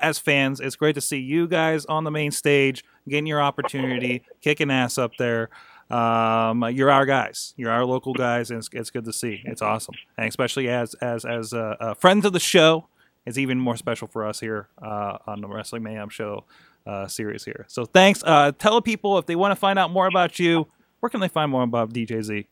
[0.00, 4.22] as fans, it's great to see you guys on the main stage, getting your opportunity,
[4.40, 5.50] kicking ass up there.
[5.90, 7.54] Um, you're our guys.
[7.56, 9.42] You're our local guys, and it's, it's, good to see.
[9.44, 12.88] It's awesome, and especially as as as uh, friends of the show,
[13.26, 16.44] it's even more special for us here uh, on the Wrestling Mayhem Show
[16.86, 17.64] uh, series here.
[17.68, 18.22] So thanks.
[18.22, 20.66] tell people if they want to find out more about you,
[21.00, 22.46] where can they find more about DJZ?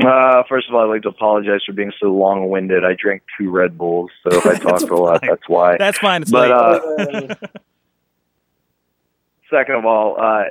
[0.00, 2.82] Uh, first of all, I'd like to apologize for being so long-winded.
[2.84, 5.76] I drank two Red Bulls, so if I talk a lot, that's why.
[5.76, 6.22] That's fine.
[6.22, 7.34] It's but uh,
[9.50, 10.44] second of all, uh,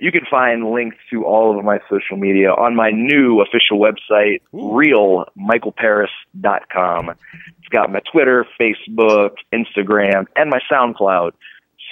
[0.00, 4.40] you can find links to all of my social media on my new official website,
[4.52, 7.10] realmichaelparis.com.
[7.10, 11.30] It's got my Twitter, Facebook, Instagram, and my SoundCloud.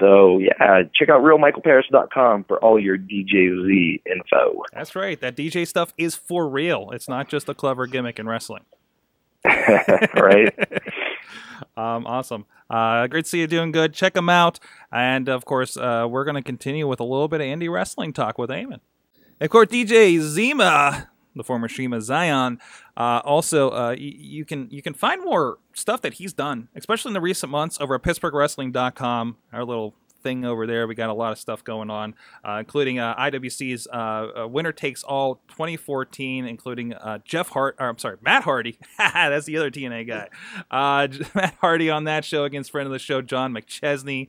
[0.01, 4.63] So yeah, check out realmichaelparis.com for all your DJZ info.
[4.73, 5.21] That's right.
[5.21, 6.91] That DJ stuff is for real.
[6.93, 8.65] It's not just a clever gimmick in wrestling.
[9.45, 10.53] right?
[11.77, 12.47] Um, awesome.
[12.69, 13.93] Uh, great to see you doing good.
[13.93, 14.59] Check them out.
[14.91, 18.13] And of course, uh, we're going to continue with a little bit of indie wrestling
[18.13, 18.81] talk with Eamon.
[19.41, 22.59] Of course, DJ Zema, the former Shiima Xion,
[22.97, 27.11] uh, also uh, y- you can you can find more stuff that he's done, especially
[27.11, 29.37] in the recent months over at PittsburghWrestling.com.
[29.53, 30.87] Our little thing over there.
[30.87, 32.15] We got a lot of stuff going on,
[32.45, 37.77] uh, including uh, IWC's uh, uh, Winner Takes All 2014, including uh, Jeff Hart.
[37.79, 38.79] Or, I'm sorry, Matt Hardy.
[38.99, 40.29] That's the other TNA guy.
[40.71, 44.29] Uh, Matt Hardy on that show against friend of the show John McChesney.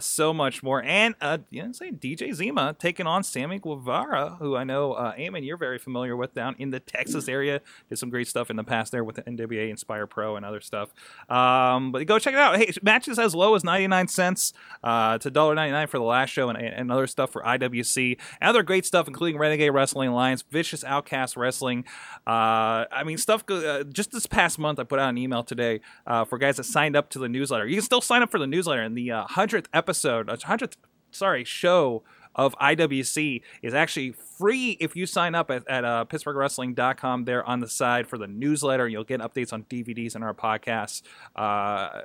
[0.00, 1.14] So much more, and
[1.50, 5.78] you know, say DJ Zema taking on Sammy Guevara, who I know, uh, you're very
[5.78, 7.60] familiar with down in the Texas area.
[7.88, 10.60] Did some great stuff in the past there with the NWA Inspire Pro and other
[10.60, 10.92] stuff.
[11.28, 12.56] Um, but go check it out.
[12.56, 14.52] Hey, matches as low as 99 cents.
[14.82, 18.18] Uh, it's $1.99 for the last show and, and other stuff for IWC.
[18.40, 21.84] Other great stuff, including Renegade Wrestling Alliance, Vicious Outcast Wrestling.
[22.26, 25.80] Uh, I mean, stuff uh, just this past month, I put out an email today
[26.06, 27.66] uh, for guys that signed up to the newsletter.
[27.66, 30.76] You can still sign up for the newsletter, in the uh, 100th episode, uh, 100th,
[31.10, 32.02] sorry, show
[32.36, 37.60] of IWC is actually free if you sign up at, at uh, PittsburghWrestling.com there on
[37.60, 38.86] the side for the newsletter.
[38.86, 41.02] You'll get updates on DVDs and our podcasts.
[41.34, 42.02] Uh,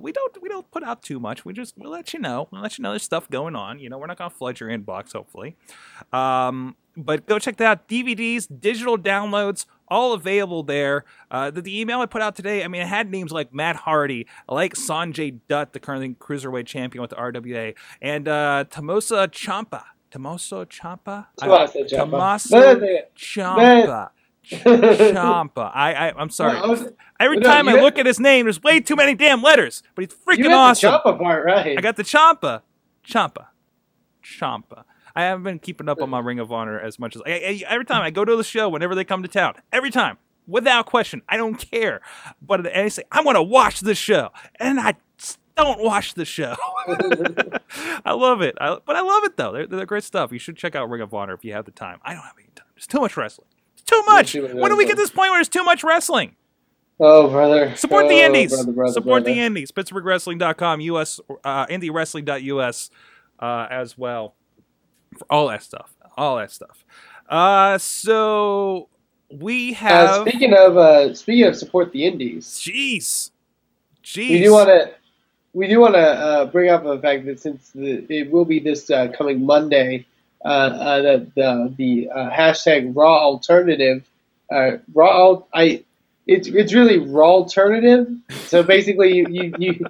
[0.00, 1.44] we don't we don't put out too much.
[1.44, 2.48] We just we'll let you know.
[2.50, 3.78] We'll let you know there's stuff going on.
[3.78, 5.56] You know, we're not gonna flood your inbox, hopefully.
[6.12, 7.88] Um, but go check that out.
[7.88, 11.04] DVDs, digital downloads, all available there.
[11.30, 13.76] Uh, the, the email I put out today, I mean, it had names like Matt
[13.76, 19.84] Hardy, like Sanjay Dutt, the current cruiserweight champion with the RWA, and uh, Tomosa Champa.
[20.10, 21.28] Tomoso Champa?
[21.40, 21.86] Ciampa.
[23.16, 24.10] Champa.
[24.44, 25.72] Champa.
[25.74, 26.54] I, I, I'm sorry.
[26.54, 28.94] Well, I was- Every no, time I had- look at his name, there's way too
[28.94, 30.90] many damn letters, but he's freaking awesome.
[30.92, 31.78] the Ciampa part right.
[31.78, 32.62] I got the Champa.
[33.02, 33.48] Champa.
[34.22, 34.84] Champa.
[35.16, 37.64] I haven't been keeping up on my Ring of Honor as much as I, I-
[37.68, 40.86] every time I go to the show, whenever they come to town, every time, without
[40.86, 42.00] question, I don't care.
[42.40, 44.30] But I say, I want to watch the show.
[44.60, 44.94] And I
[45.56, 46.54] don't watch the show.
[48.04, 48.54] I love it.
[48.60, 49.52] I, but I love it, though.
[49.52, 50.32] They're, they're great stuff.
[50.32, 51.98] You should check out Ring of Honor if you have the time.
[52.04, 52.66] I don't have any time.
[52.74, 53.48] There's too much wrestling.
[53.74, 54.32] It's too much.
[54.32, 56.36] too much When do we get to this point where there's too much wrestling?
[57.00, 57.74] oh, brother.
[57.76, 58.52] Support the Oh, indies.
[58.54, 59.34] brother, brother, Support brother.
[59.34, 59.72] the indies.
[59.72, 62.90] PittsburghWrestling.com, US, uh, IndieWrestling.us
[63.40, 64.34] uh, as well.
[65.18, 65.92] For all that stuff.
[66.16, 66.84] All that stuff.
[67.28, 68.88] Uh, so
[69.30, 70.28] we Uh, have.
[70.28, 73.30] speaking of uh, speaking of support the indies, Jeez.
[74.04, 74.30] Jeez.
[74.30, 74.90] we do want to
[75.52, 78.60] we do want to uh, bring up the fact that since the, it will be
[78.60, 80.06] this uh, coming Monday,
[80.44, 84.04] uh, uh, that the the uh, hashtag Raw Alternative,
[84.52, 85.82] uh, Raw I
[86.26, 88.06] it's it's really Raw Alternative.
[88.46, 89.86] So basically, you, you, you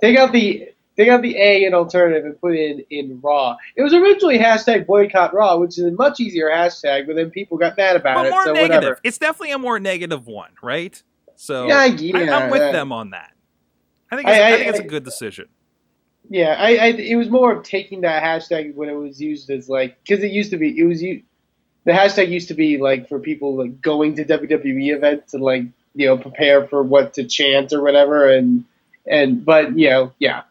[0.00, 3.56] take out the take out the A in alternative and put in in Raw.
[3.76, 7.58] It was originally hashtag Boycott Raw, which is a much easier hashtag, but then people
[7.58, 8.30] got mad about but it.
[8.30, 8.74] more so negative.
[8.76, 9.00] whatever.
[9.04, 11.00] It's definitely a more negative one, right?
[11.36, 12.72] So Yeah, I, yeah, am with yeah.
[12.72, 13.32] them on that.
[14.10, 15.48] I think it's, I- I, I- think it's a I- good decision.
[16.28, 19.68] Yeah, I, I it was more of taking that hashtag when it was used as
[19.68, 21.22] like because it used to be it was you
[21.84, 25.62] the hashtag used to be like for people like going to WWE events and like
[25.94, 28.64] you know prepare for what to chant or whatever and
[29.06, 30.42] and but you know yeah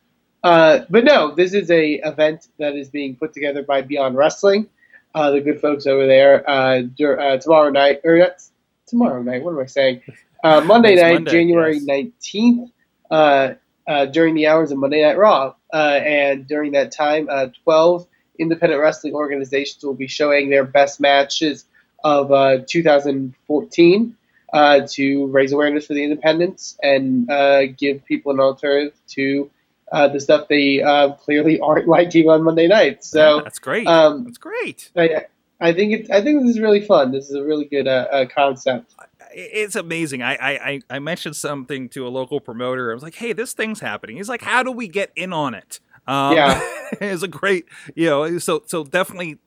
[0.45, 4.69] uh, but no this is a event that is being put together by Beyond Wrestling
[5.15, 8.41] uh, the good folks over there uh, dur- uh, tomorrow night or not
[8.87, 10.01] tomorrow night what am I saying
[10.43, 11.83] uh, Monday It's night Monday, January yes.
[11.83, 12.71] nineteenth
[13.11, 13.55] uh,
[13.87, 15.53] uh, during the hours of Monday Night Raw.
[15.73, 18.07] Uh, and during that time, uh, 12
[18.39, 21.65] independent wrestling organizations will be showing their best matches
[22.03, 24.17] of uh, 2014
[24.53, 29.49] uh, to raise awareness for the independents and uh, give people an alternative to
[29.95, 33.07] uh, the stuff they uh, clearly aren't liking on Monday nights.
[33.07, 33.87] So That's great.
[33.87, 34.91] um, That's great.
[34.95, 35.25] I,
[35.61, 37.11] I think it, I think this is really fun.
[37.11, 38.93] This is a really good uh, uh, concept.
[39.33, 40.21] it's amazing.
[40.21, 42.91] I, I I I mentioned something to a local promoter.
[42.91, 45.53] I was like, "Hey, this thing's happening." He's like, "How do we get in on
[45.53, 46.59] it?" Um, Yeah.
[47.01, 47.65] it's a great,
[47.95, 48.37] you know.
[48.37, 49.37] So so definitely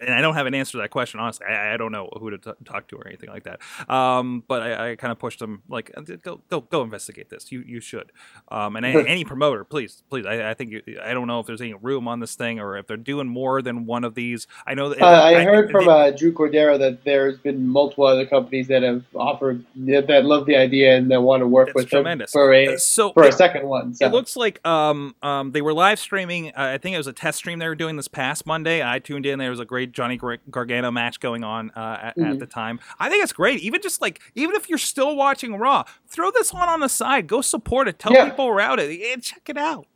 [0.00, 1.20] and I don't have an answer to that question.
[1.20, 3.60] Honestly, I, I don't know who to t- talk to or anything like that.
[3.90, 7.50] Um, but I, I kind of pushed them like, uh, go go go investigate this.
[7.52, 8.12] You you should.
[8.50, 10.26] Um, and any, any promoter, please please.
[10.26, 12.76] I, I think you, I don't know if there's any room on this thing or
[12.76, 14.46] if they're doing more than one of these.
[14.66, 18.26] I know that Uh, I heard from uh, Drew Cordeiro that there's been multiple other
[18.26, 22.32] companies that have offered that love the idea and that want to work with tremendous.
[22.32, 23.94] them for a so for it- a second one.
[23.94, 24.06] So.
[24.06, 26.48] It looks like um, um, they were live streaming.
[26.48, 28.82] Uh, I think it was a test stream they were doing this past Monday.
[28.82, 29.38] I tuned in.
[29.38, 32.38] There was a great Johnny Gar- Gargano match going on uh, at, at Mhm.
[32.40, 32.80] the time.
[32.98, 33.60] I think it's great.
[33.60, 37.26] Even just like even if you're still watching Raw, throw this on on the side.
[37.28, 37.98] Go support it.
[38.00, 38.30] Tell Yeah.
[38.30, 39.00] people around it.
[39.12, 39.86] And check it out.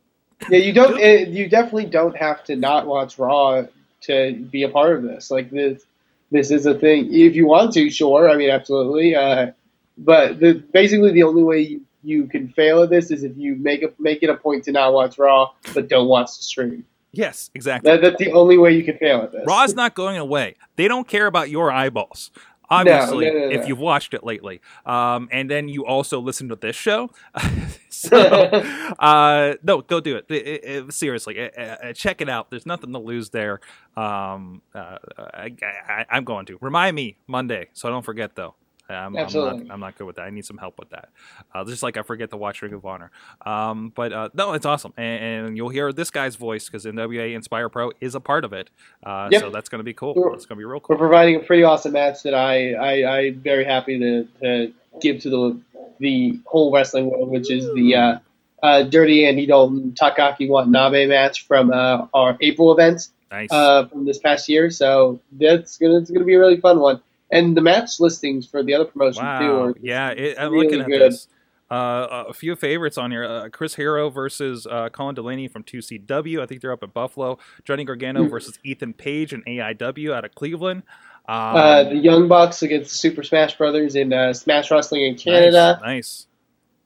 [0.49, 0.97] Yeah, you don't.
[0.99, 3.63] It, you definitely don't have to not watch Raw
[4.01, 5.31] to be a part of this.
[5.31, 5.83] Like this,
[6.31, 7.13] this is a thing.
[7.13, 8.29] If you want to, sure.
[8.29, 9.15] I mean, absolutely.
[9.15, 9.51] Uh,
[9.97, 13.55] but the, basically, the only way you, you can fail at this is if you
[13.55, 16.83] make a make it a point to not watch Raw, but don't watch the stream.
[17.13, 17.91] Yes, exactly.
[17.91, 19.43] That, that's the only way you can fail at this.
[19.45, 20.55] Raw's not going away.
[20.75, 22.31] They don't care about your eyeballs.
[22.69, 23.51] Obviously, no, no, no.
[23.51, 27.11] if you've watched it lately, um, and then you also listen to this show,
[27.89, 28.17] so
[28.99, 30.25] uh, no, go do it.
[30.29, 32.49] It- it- it- seriously, uh, uh, check it out.
[32.49, 33.59] There's nothing to lose there.
[33.95, 35.53] Um, uh, I,
[35.87, 38.55] I, I'm going to remind me Monday, so I don't forget though.
[38.95, 39.63] I'm, I'm, Absolutely.
[39.65, 40.23] not, I'm not good with that.
[40.23, 41.09] I need some help with that.
[41.53, 43.11] Uh, just like I forget to watch Ring of Honor.
[43.45, 47.33] Um, but uh, no, it's awesome, and, and you'll hear this guy's voice because NWA
[47.35, 48.69] Inspire Pro is a part of it.
[49.03, 49.41] Uh, Yep.
[49.41, 50.13] So that's going to be cool.
[50.15, 50.95] We're- It's going to be real cool.
[50.95, 55.21] We're providing a pretty awesome match that I, I I'm very happy to, to give
[55.21, 55.61] to the
[55.99, 58.19] the whole wrestling world, which is the uh,
[58.61, 63.49] uh, Dirty Andy Dalton Takaaki Watanabe match from uh, our April event Nice.
[63.51, 64.69] uh, from this past year.
[64.71, 67.01] So that's gonna it's gonna be a really fun one.
[67.33, 69.23] And the match listings for the other promotions too.
[69.23, 69.63] wow.
[69.67, 71.11] Are, Yeah, it, I'm really looking at good.
[71.11, 71.27] this.
[71.71, 76.39] Uh, a few favorites on here: uh, Chris Hero versus uh, Colin Delaney from 2CW.
[76.41, 77.39] I think they're up at Buffalo.
[77.63, 78.29] Johnny Gargano Hmm.
[78.29, 80.83] versus Ethan Page and AIW out of Cleveland.
[81.27, 85.15] Um, uh, the Young Bucks against the Super Smash Brothers in uh, Smash Wrestling in
[85.15, 85.79] Canada.
[85.81, 86.27] Nice.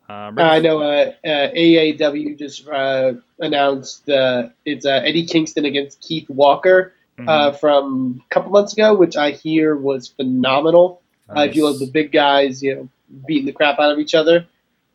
[0.10, 0.28] nice.
[0.30, 5.66] Um, Uh, I know uh, uh, AAW just uh, announced uh, it's uh, Eddie Kingston
[5.66, 11.02] against Keith Walker mhm, uh, from a couple months ago, which I hear was phenomenal.
[11.30, 12.90] Uh, if you love the big guys, you know,
[13.26, 14.46] beating the crap out of each other.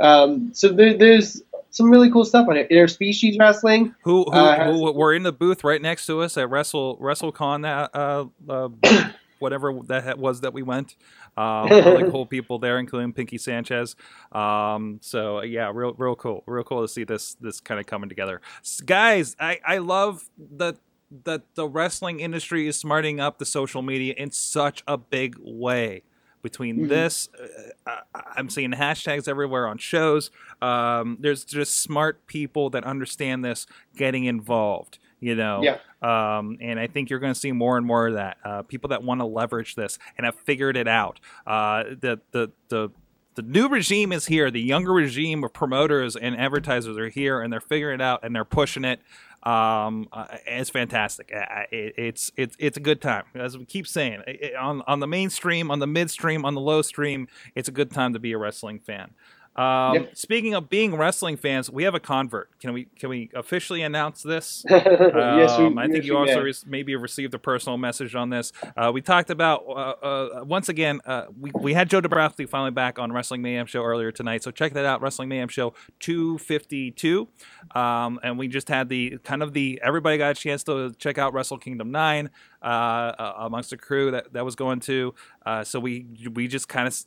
[0.01, 2.69] Um, so there, there's some really cool stuff on it.
[2.71, 3.95] Interspecies wrestling.
[4.03, 7.63] who who, uh, who were in the booth right next to us at Wrestle WrestleCon
[7.63, 9.09] that uh, uh,
[9.39, 10.97] whatever that was that we went.
[11.37, 13.97] Um, really cool people there, including Pinky Sanchez.
[14.33, 18.09] Um, so yeah, real real cool, real cool to see this this kind of coming
[18.09, 19.37] together, S- guys.
[19.41, 20.77] I I love that
[21.25, 26.03] that the wrestling industry is smarting up the social media in such a big way.
[26.43, 26.89] Between Mhm.
[26.89, 27.29] this,
[27.87, 30.33] uh, I, I'm seeing hashtags everywhere on shows.
[30.61, 34.99] Um, there's just smart people that understand this getting involved.
[35.21, 35.79] You know, Yeah.
[36.03, 38.39] um, and I think you're going to see more and more of that.
[38.45, 41.21] Uh, people that want to leverage this and have figured it out.
[41.47, 42.89] Uh, the the the
[43.35, 44.51] the new regime is here.
[44.51, 48.35] The younger regime of promoters and advertisers are here, and they're figuring it out and
[48.35, 49.01] they're pushing it.
[49.43, 51.33] Um, uh, it's fantastic.
[51.35, 53.25] Uh, it, it's it's it's a good time.
[53.35, 56.81] As we keep saying, it- on on the mainstream, on the midstream, on the low
[56.83, 59.11] stream, it's a good time to be a wrestling fan.
[59.55, 60.17] Um, Yep.
[60.17, 62.59] Speaking of being wrestling fans, we have a convert.
[62.59, 64.65] Can we can we officially announce this?
[64.71, 68.15] yes, we, Um, I think yes, you we also re- maybe received a personal message
[68.15, 68.53] on this.
[68.77, 71.01] Uh, we talked about uh, uh, once again.
[71.05, 74.51] Uh, we we had Joe Dabrowski finally back on Wrestling Mayhem Show earlier tonight, so
[74.51, 75.03] check that out.
[75.03, 77.29] Wrestling Mayhem Show two fifty two,
[77.75, 81.19] um, and we just had the kind of the everybody got a chance to check
[81.19, 82.31] out Wrestle Kingdom nine
[82.63, 85.15] uh, uh, amongst the crew that that was going to.
[85.45, 86.99] Uh, so we we just kind of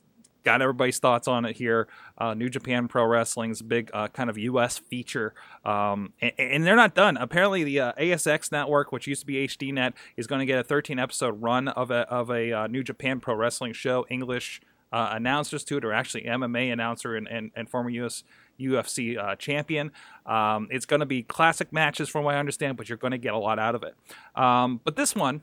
[0.45, 1.87] got everybody's thoughts on it here.
[2.17, 4.77] Uh, New Japan Pro Wrestling's big uh, kind of U.S.
[4.77, 5.33] feature,
[5.65, 7.17] um, and, and they're not done.
[7.17, 10.63] Apparently, the uh, AXS network, which used to be HDNet, is going to get a
[10.63, 14.05] 13 episode run of a of a uh, New Japan Pro Wrestling show.
[14.09, 18.23] English uh, announcers to it, or actually MMA announcer and, and, and former US
[18.59, 19.91] UFC uh, champion.
[20.25, 23.17] Um, it's going to be classic matches, from what I understand, but you're going to
[23.17, 23.95] get a lot out of it.
[24.35, 25.41] Um, but this one,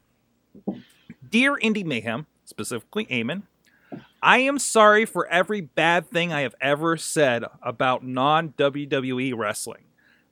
[1.29, 3.43] Dear Indy Mayhem, specifically Eamon,
[4.23, 9.85] I am sorry for every bad thing I have ever said about non WWE wrestling.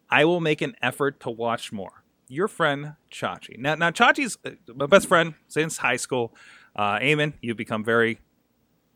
[0.09, 2.05] I will make an effort to watch more.
[2.29, 3.59] Your friend Chachi.
[3.59, 6.33] Now, now Chachi's uh, my best friend since high school.
[6.77, 8.21] Uh, Eamon, you've become very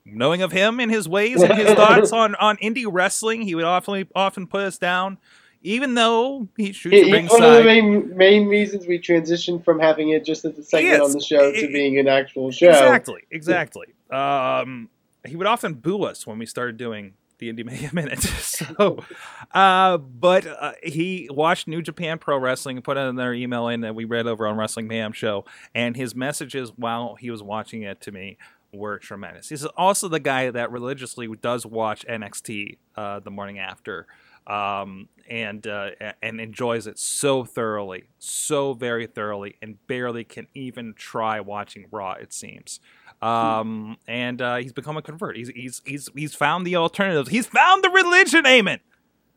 [0.05, 3.43] knowing of him and his ways and his thoughts on, on indie wrestling.
[3.43, 5.19] He would often often put us down,
[5.63, 9.81] even though he shoots He- he's one of the main main reasons we transitioned from
[9.81, 12.69] having it just as a segment on the show to It- being an actual show.
[12.69, 13.87] Exactly, exactly.
[14.15, 14.89] Um,
[15.27, 18.23] he would often boo us when we started doing the Indie Media Minute.
[18.23, 19.05] so,
[19.53, 23.95] uh, but uh, he watched New Japan Pro Wrestling and put another email in that
[23.95, 25.45] we read over on Wrestling Mayhem Show,
[25.75, 28.39] and his messages while he was watching it to me
[28.73, 29.49] were tremendous.
[29.49, 34.07] He's also the guy that religiously does watch NXT uh, the morning after.
[34.47, 35.93] Um, and uh,
[36.23, 42.13] and enjoys it so thoroughly, so very thoroughly, and barely can even try watching Raw.
[42.13, 42.79] It seems,
[43.23, 45.37] um, and uh, he's become a convert.
[45.37, 47.29] He's he's he's he's found the alternatives.
[47.31, 48.45] He's found the religion.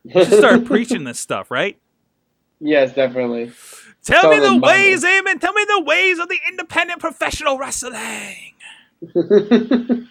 [0.04, 1.78] You should start preaching this stuff, right?
[2.60, 3.52] Yes, definitely.
[4.04, 4.84] Tell me the them, Bible.
[4.84, 5.40] ways, Eamon.
[5.40, 8.54] Tell me the ways of the independent professional wrestling.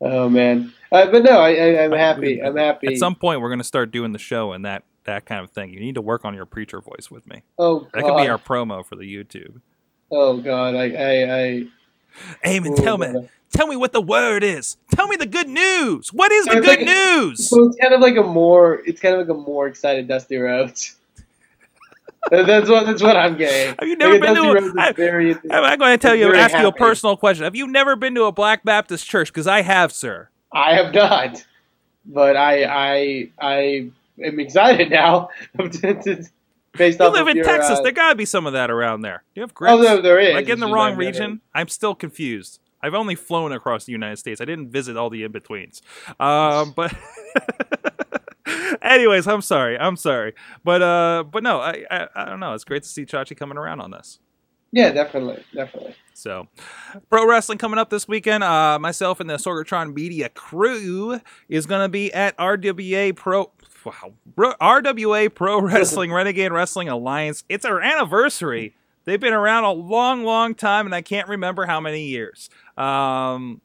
[0.00, 2.42] oh man, uh, but no, I, I, I'm happy.
[2.42, 2.88] I'm happy.
[2.88, 5.50] At some point, we're going to start doing the show and that that kind of
[5.50, 5.72] thing.
[5.72, 7.42] You need to work on your preacher voice with me.
[7.58, 9.60] oh That could be our promo for the YouTube.
[10.10, 10.74] oh god.
[10.74, 11.64] I I, I
[12.44, 14.76] Oh, tell me, tell me what the word is.
[14.94, 16.12] Tell me the good news.
[16.12, 17.48] What is the good like- news?
[17.48, 18.82] So it's kind of like a more.
[18.86, 20.96] It's kind of like a more excited Dusty Rhodes.
[22.30, 23.74] That's what that's what I'm getting.
[23.78, 26.14] Have you never Like, been Dusty to a- I- very, I'm I'm going to tell
[26.14, 27.44] you, ask you a personal question.
[27.44, 29.28] Have you never been to a Black Baptist church?
[29.32, 30.28] Because I have, sir.
[30.52, 31.42] I have not,
[32.04, 33.90] but I I I
[34.22, 35.30] am excited now.
[36.78, 37.78] based You live in your, Texas.
[37.78, 39.24] uh, there got to be some of that around there.
[39.34, 39.74] Do you have grits?
[39.74, 40.30] Oh, there, there is.
[40.30, 41.40] Am I get in the wrong region?
[41.54, 42.60] I'm still confused.
[42.80, 44.40] I've only flown across the United States.
[44.40, 45.82] I didn't visit all the in betweens.
[46.20, 46.94] Um, but
[48.82, 49.78] anyways, I'm sorry.
[49.78, 50.34] I'm sorry.
[50.64, 52.54] But uh, but no, I, I I don't know.
[52.54, 54.20] It's great to see Chachi coming around on this.
[54.70, 55.94] Yeah, definitely, definitely.
[56.12, 56.46] So,
[57.08, 58.44] pro wrestling coming up this weekend.
[58.44, 63.50] Uh, myself and the Sorgatron Media crew is going to be at RWA Pro.
[63.84, 67.44] Wow, RWA Pro Wrestling Renegade Wrestling Alliance.
[67.48, 68.74] It's our anniversary.
[69.04, 72.50] They've been around a long, long time, and I can't remember how many years.
[72.76, 73.60] Um,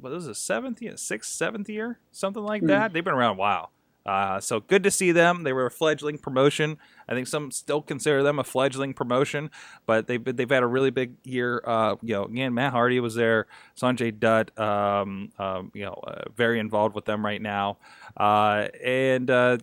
[0.00, 2.68] what was it, seventh year, sixth, seventh year, something like Hmm.
[2.68, 2.92] that.
[2.92, 3.70] They've been around a while.
[4.04, 5.42] Uh, so good to see them.
[5.42, 6.78] They were a fledgling promotion.
[7.08, 9.50] I think some still consider them a fledgling promotion,
[9.86, 11.62] but they've they've had a really big year.
[11.64, 13.46] Uh, you know, again, Matt Hardy was there,
[13.76, 17.78] Sanjay Dutt, um, um, you know, uh, very involved with them right now,
[18.16, 19.58] uh, and uh,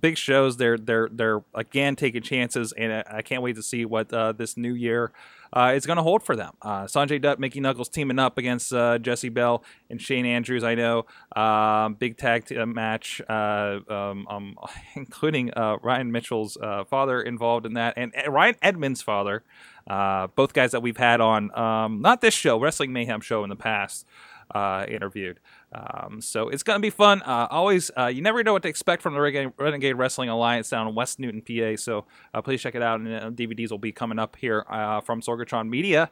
[0.00, 0.56] big shows.
[0.56, 4.32] They're they're they're again taking chances, and I, I can't wait to see what uh,
[4.32, 5.12] this new year
[5.52, 6.54] uh, going to hold for them.
[6.62, 10.64] Uh, Sanjay Dutt, Mickey Knuckles teaming up against uh, Jesse Bell and Shane Andrews.
[10.64, 14.56] I know um, big tag t- uh, match, uh, um, um,
[14.94, 16.56] including uh, Ryan Mitchell's
[16.88, 19.42] father involved in that, and, Ryan Edmonds' father.
[19.86, 23.56] Both guys that we've had on um, not this show, Wrestling Mayhem show in the
[23.56, 24.06] past.
[24.54, 25.40] Interviewed,
[25.72, 27.22] um, so it's gonna be fun.
[27.22, 30.86] Uh, always, uh, you never know what to expect from the Renegade, Wrestling Alliance down
[30.86, 31.76] in West Newton, PA.
[31.76, 32.04] So
[32.34, 35.22] uh, please check it out, and uh, DVDs will be coming up here uh, from
[35.22, 36.10] Sorgatron Media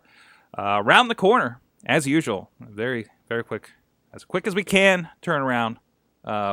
[0.59, 2.51] uh, around the corner as usual.
[2.61, 3.71] Very, very quick,
[4.15, 5.79] as quick as we can turn around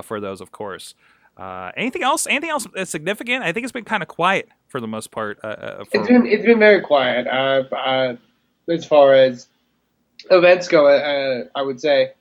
[0.03, 0.93] for those, of course.
[1.39, 2.28] Anything else?
[2.28, 3.43] Anything else significant?
[3.43, 5.39] I think it's been kind of quiet for the most part.
[5.41, 7.26] For, It's been it's been very quiet.
[7.28, 9.47] As far as
[10.30, 10.88] events go,
[11.55, 12.12] I would say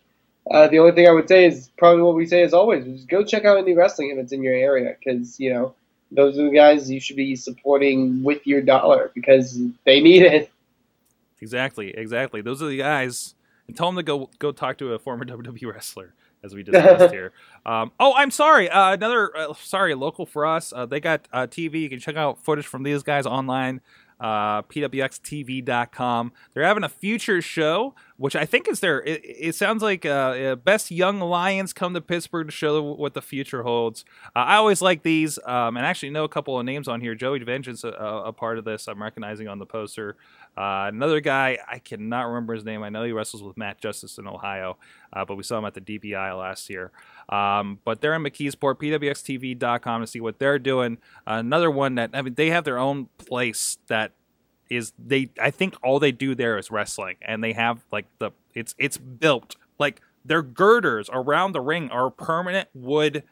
[0.51, 3.05] uh, the only thing I would say is probably what we say as always: is
[3.05, 5.75] go check out any wrestling events in your area because you know
[6.13, 10.51] those are the guys you should be supporting with your dollar because they need it.
[11.41, 12.41] Exactly, exactly.
[12.41, 13.35] Those are the guys.
[13.67, 17.13] And tell them to go go talk to a former WWE wrestler, as we discussed
[17.13, 17.33] here.
[17.65, 18.71] Um, oh, I'm sorry.
[18.71, 20.73] Uh, another uh, sorry, local for us.
[20.75, 21.81] Uh, they got uh, TV.
[21.83, 23.81] You can check out footage from these guys online.
[24.19, 26.33] Uh, pwxtv.com.
[26.55, 29.03] They're having a future show, which I think is their.
[29.03, 33.13] It, it sounds like uh, uh, best young lions come to Pittsburgh to show what
[33.13, 34.05] the future holds.
[34.35, 37.15] Uh, I always like these, um, and actually know a couple of names on here.
[37.15, 38.89] Joey Vengeance, a, a part of this.
[38.89, 40.17] I'm recognizing on the poster.
[40.57, 42.83] Uh, another guy, I cannot remember his name.
[42.83, 44.79] I know he wrestles with Matt Justice in Ohio,
[45.13, 46.91] uh, but we saw him at the DBI last year.
[47.29, 50.99] Um, but they're in McKeesport, pwxtv.com to see what they're doing.
[51.27, 54.13] another one that, I mean, they have their own place that
[54.71, 57.17] is, they, I think all they do there is wrestling.
[57.23, 62.11] And they have like the, it's, it's built like their girders around the ring are
[62.11, 63.25] permanent wood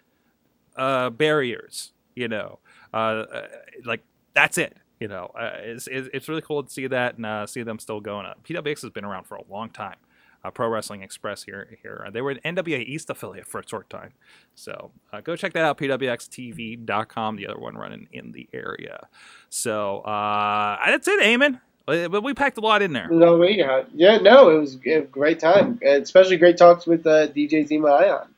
[0.76, 2.58] uh, barriers, you know,
[2.92, 3.46] uh, uh,
[3.84, 4.02] like
[4.34, 4.76] that's it.
[5.00, 7.78] You know, uh, it's, it's it's really cool to see that and uh, see them
[7.78, 8.26] still going.
[8.26, 8.42] up.
[8.44, 9.96] PWX has been around for a long time.
[10.44, 12.06] Uh, Pro Wrestling Express here here.
[12.12, 14.12] They were an NWA East affiliate for a short time,
[14.54, 15.78] so uh, go check that out.
[15.78, 17.36] PWXTV.com.
[17.36, 19.06] The other one running in the area.
[19.48, 21.60] So uh, that's it, Eamon.
[21.88, 23.08] Uh, But we packed a lot in there.
[23.08, 24.18] No, we got yeah.
[24.18, 28.28] No, it was a great time, and especially great talks with uh, DJ Zema Ion.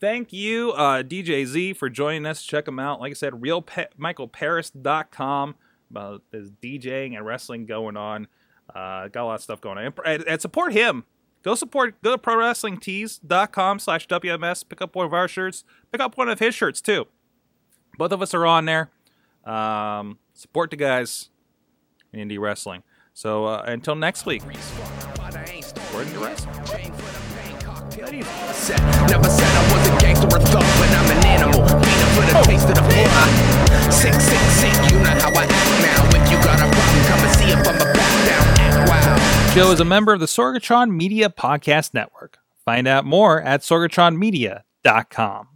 [0.00, 2.42] Thank you, uh, DJ Z, for joining us.
[2.42, 3.00] Check him out.
[3.00, 5.54] Like I said, realmichaelparis.com
[5.90, 8.26] about his DJing and wrestling going on.
[8.74, 9.94] Uh, got a lot of stuff going on.
[10.04, 11.04] And, and support him
[11.44, 12.00] go support.
[12.02, 14.68] Go to prowrestlingtees.com slash WMS.
[14.68, 15.64] Pick up one of our shirts.
[15.92, 17.06] Pick up one of his shirts too.
[17.96, 18.90] Both of us are on there.
[19.44, 21.28] Um, support the guys
[22.12, 22.82] in indie wrestling.
[23.12, 24.42] So uh, until next week,
[32.14, 32.82] for the taste of the.
[33.90, 36.02] Sick, sick, sick, you know how I act now.
[36.18, 37.93] If you got a problem, come and see a
[39.54, 42.38] Joe is a member of the Sorgatron Media Podcast Network.
[42.64, 45.48] Find out more at sorgatronmedia.com.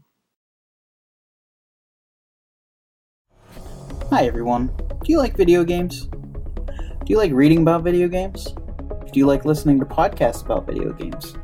[4.11, 4.69] Hi everyone.
[5.03, 6.07] Do you like video games?
[6.07, 8.45] Do you like reading about video games?
[9.13, 11.35] Do you like listening to podcasts about video games?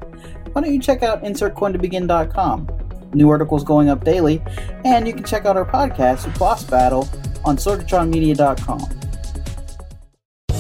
[0.52, 2.68] Why don't you check out insertcointobegin.com?
[3.14, 4.40] New articles going up daily,
[4.84, 7.08] and you can check out our podcast, Boss Battle,
[7.44, 9.03] on sorgatronmedia.com.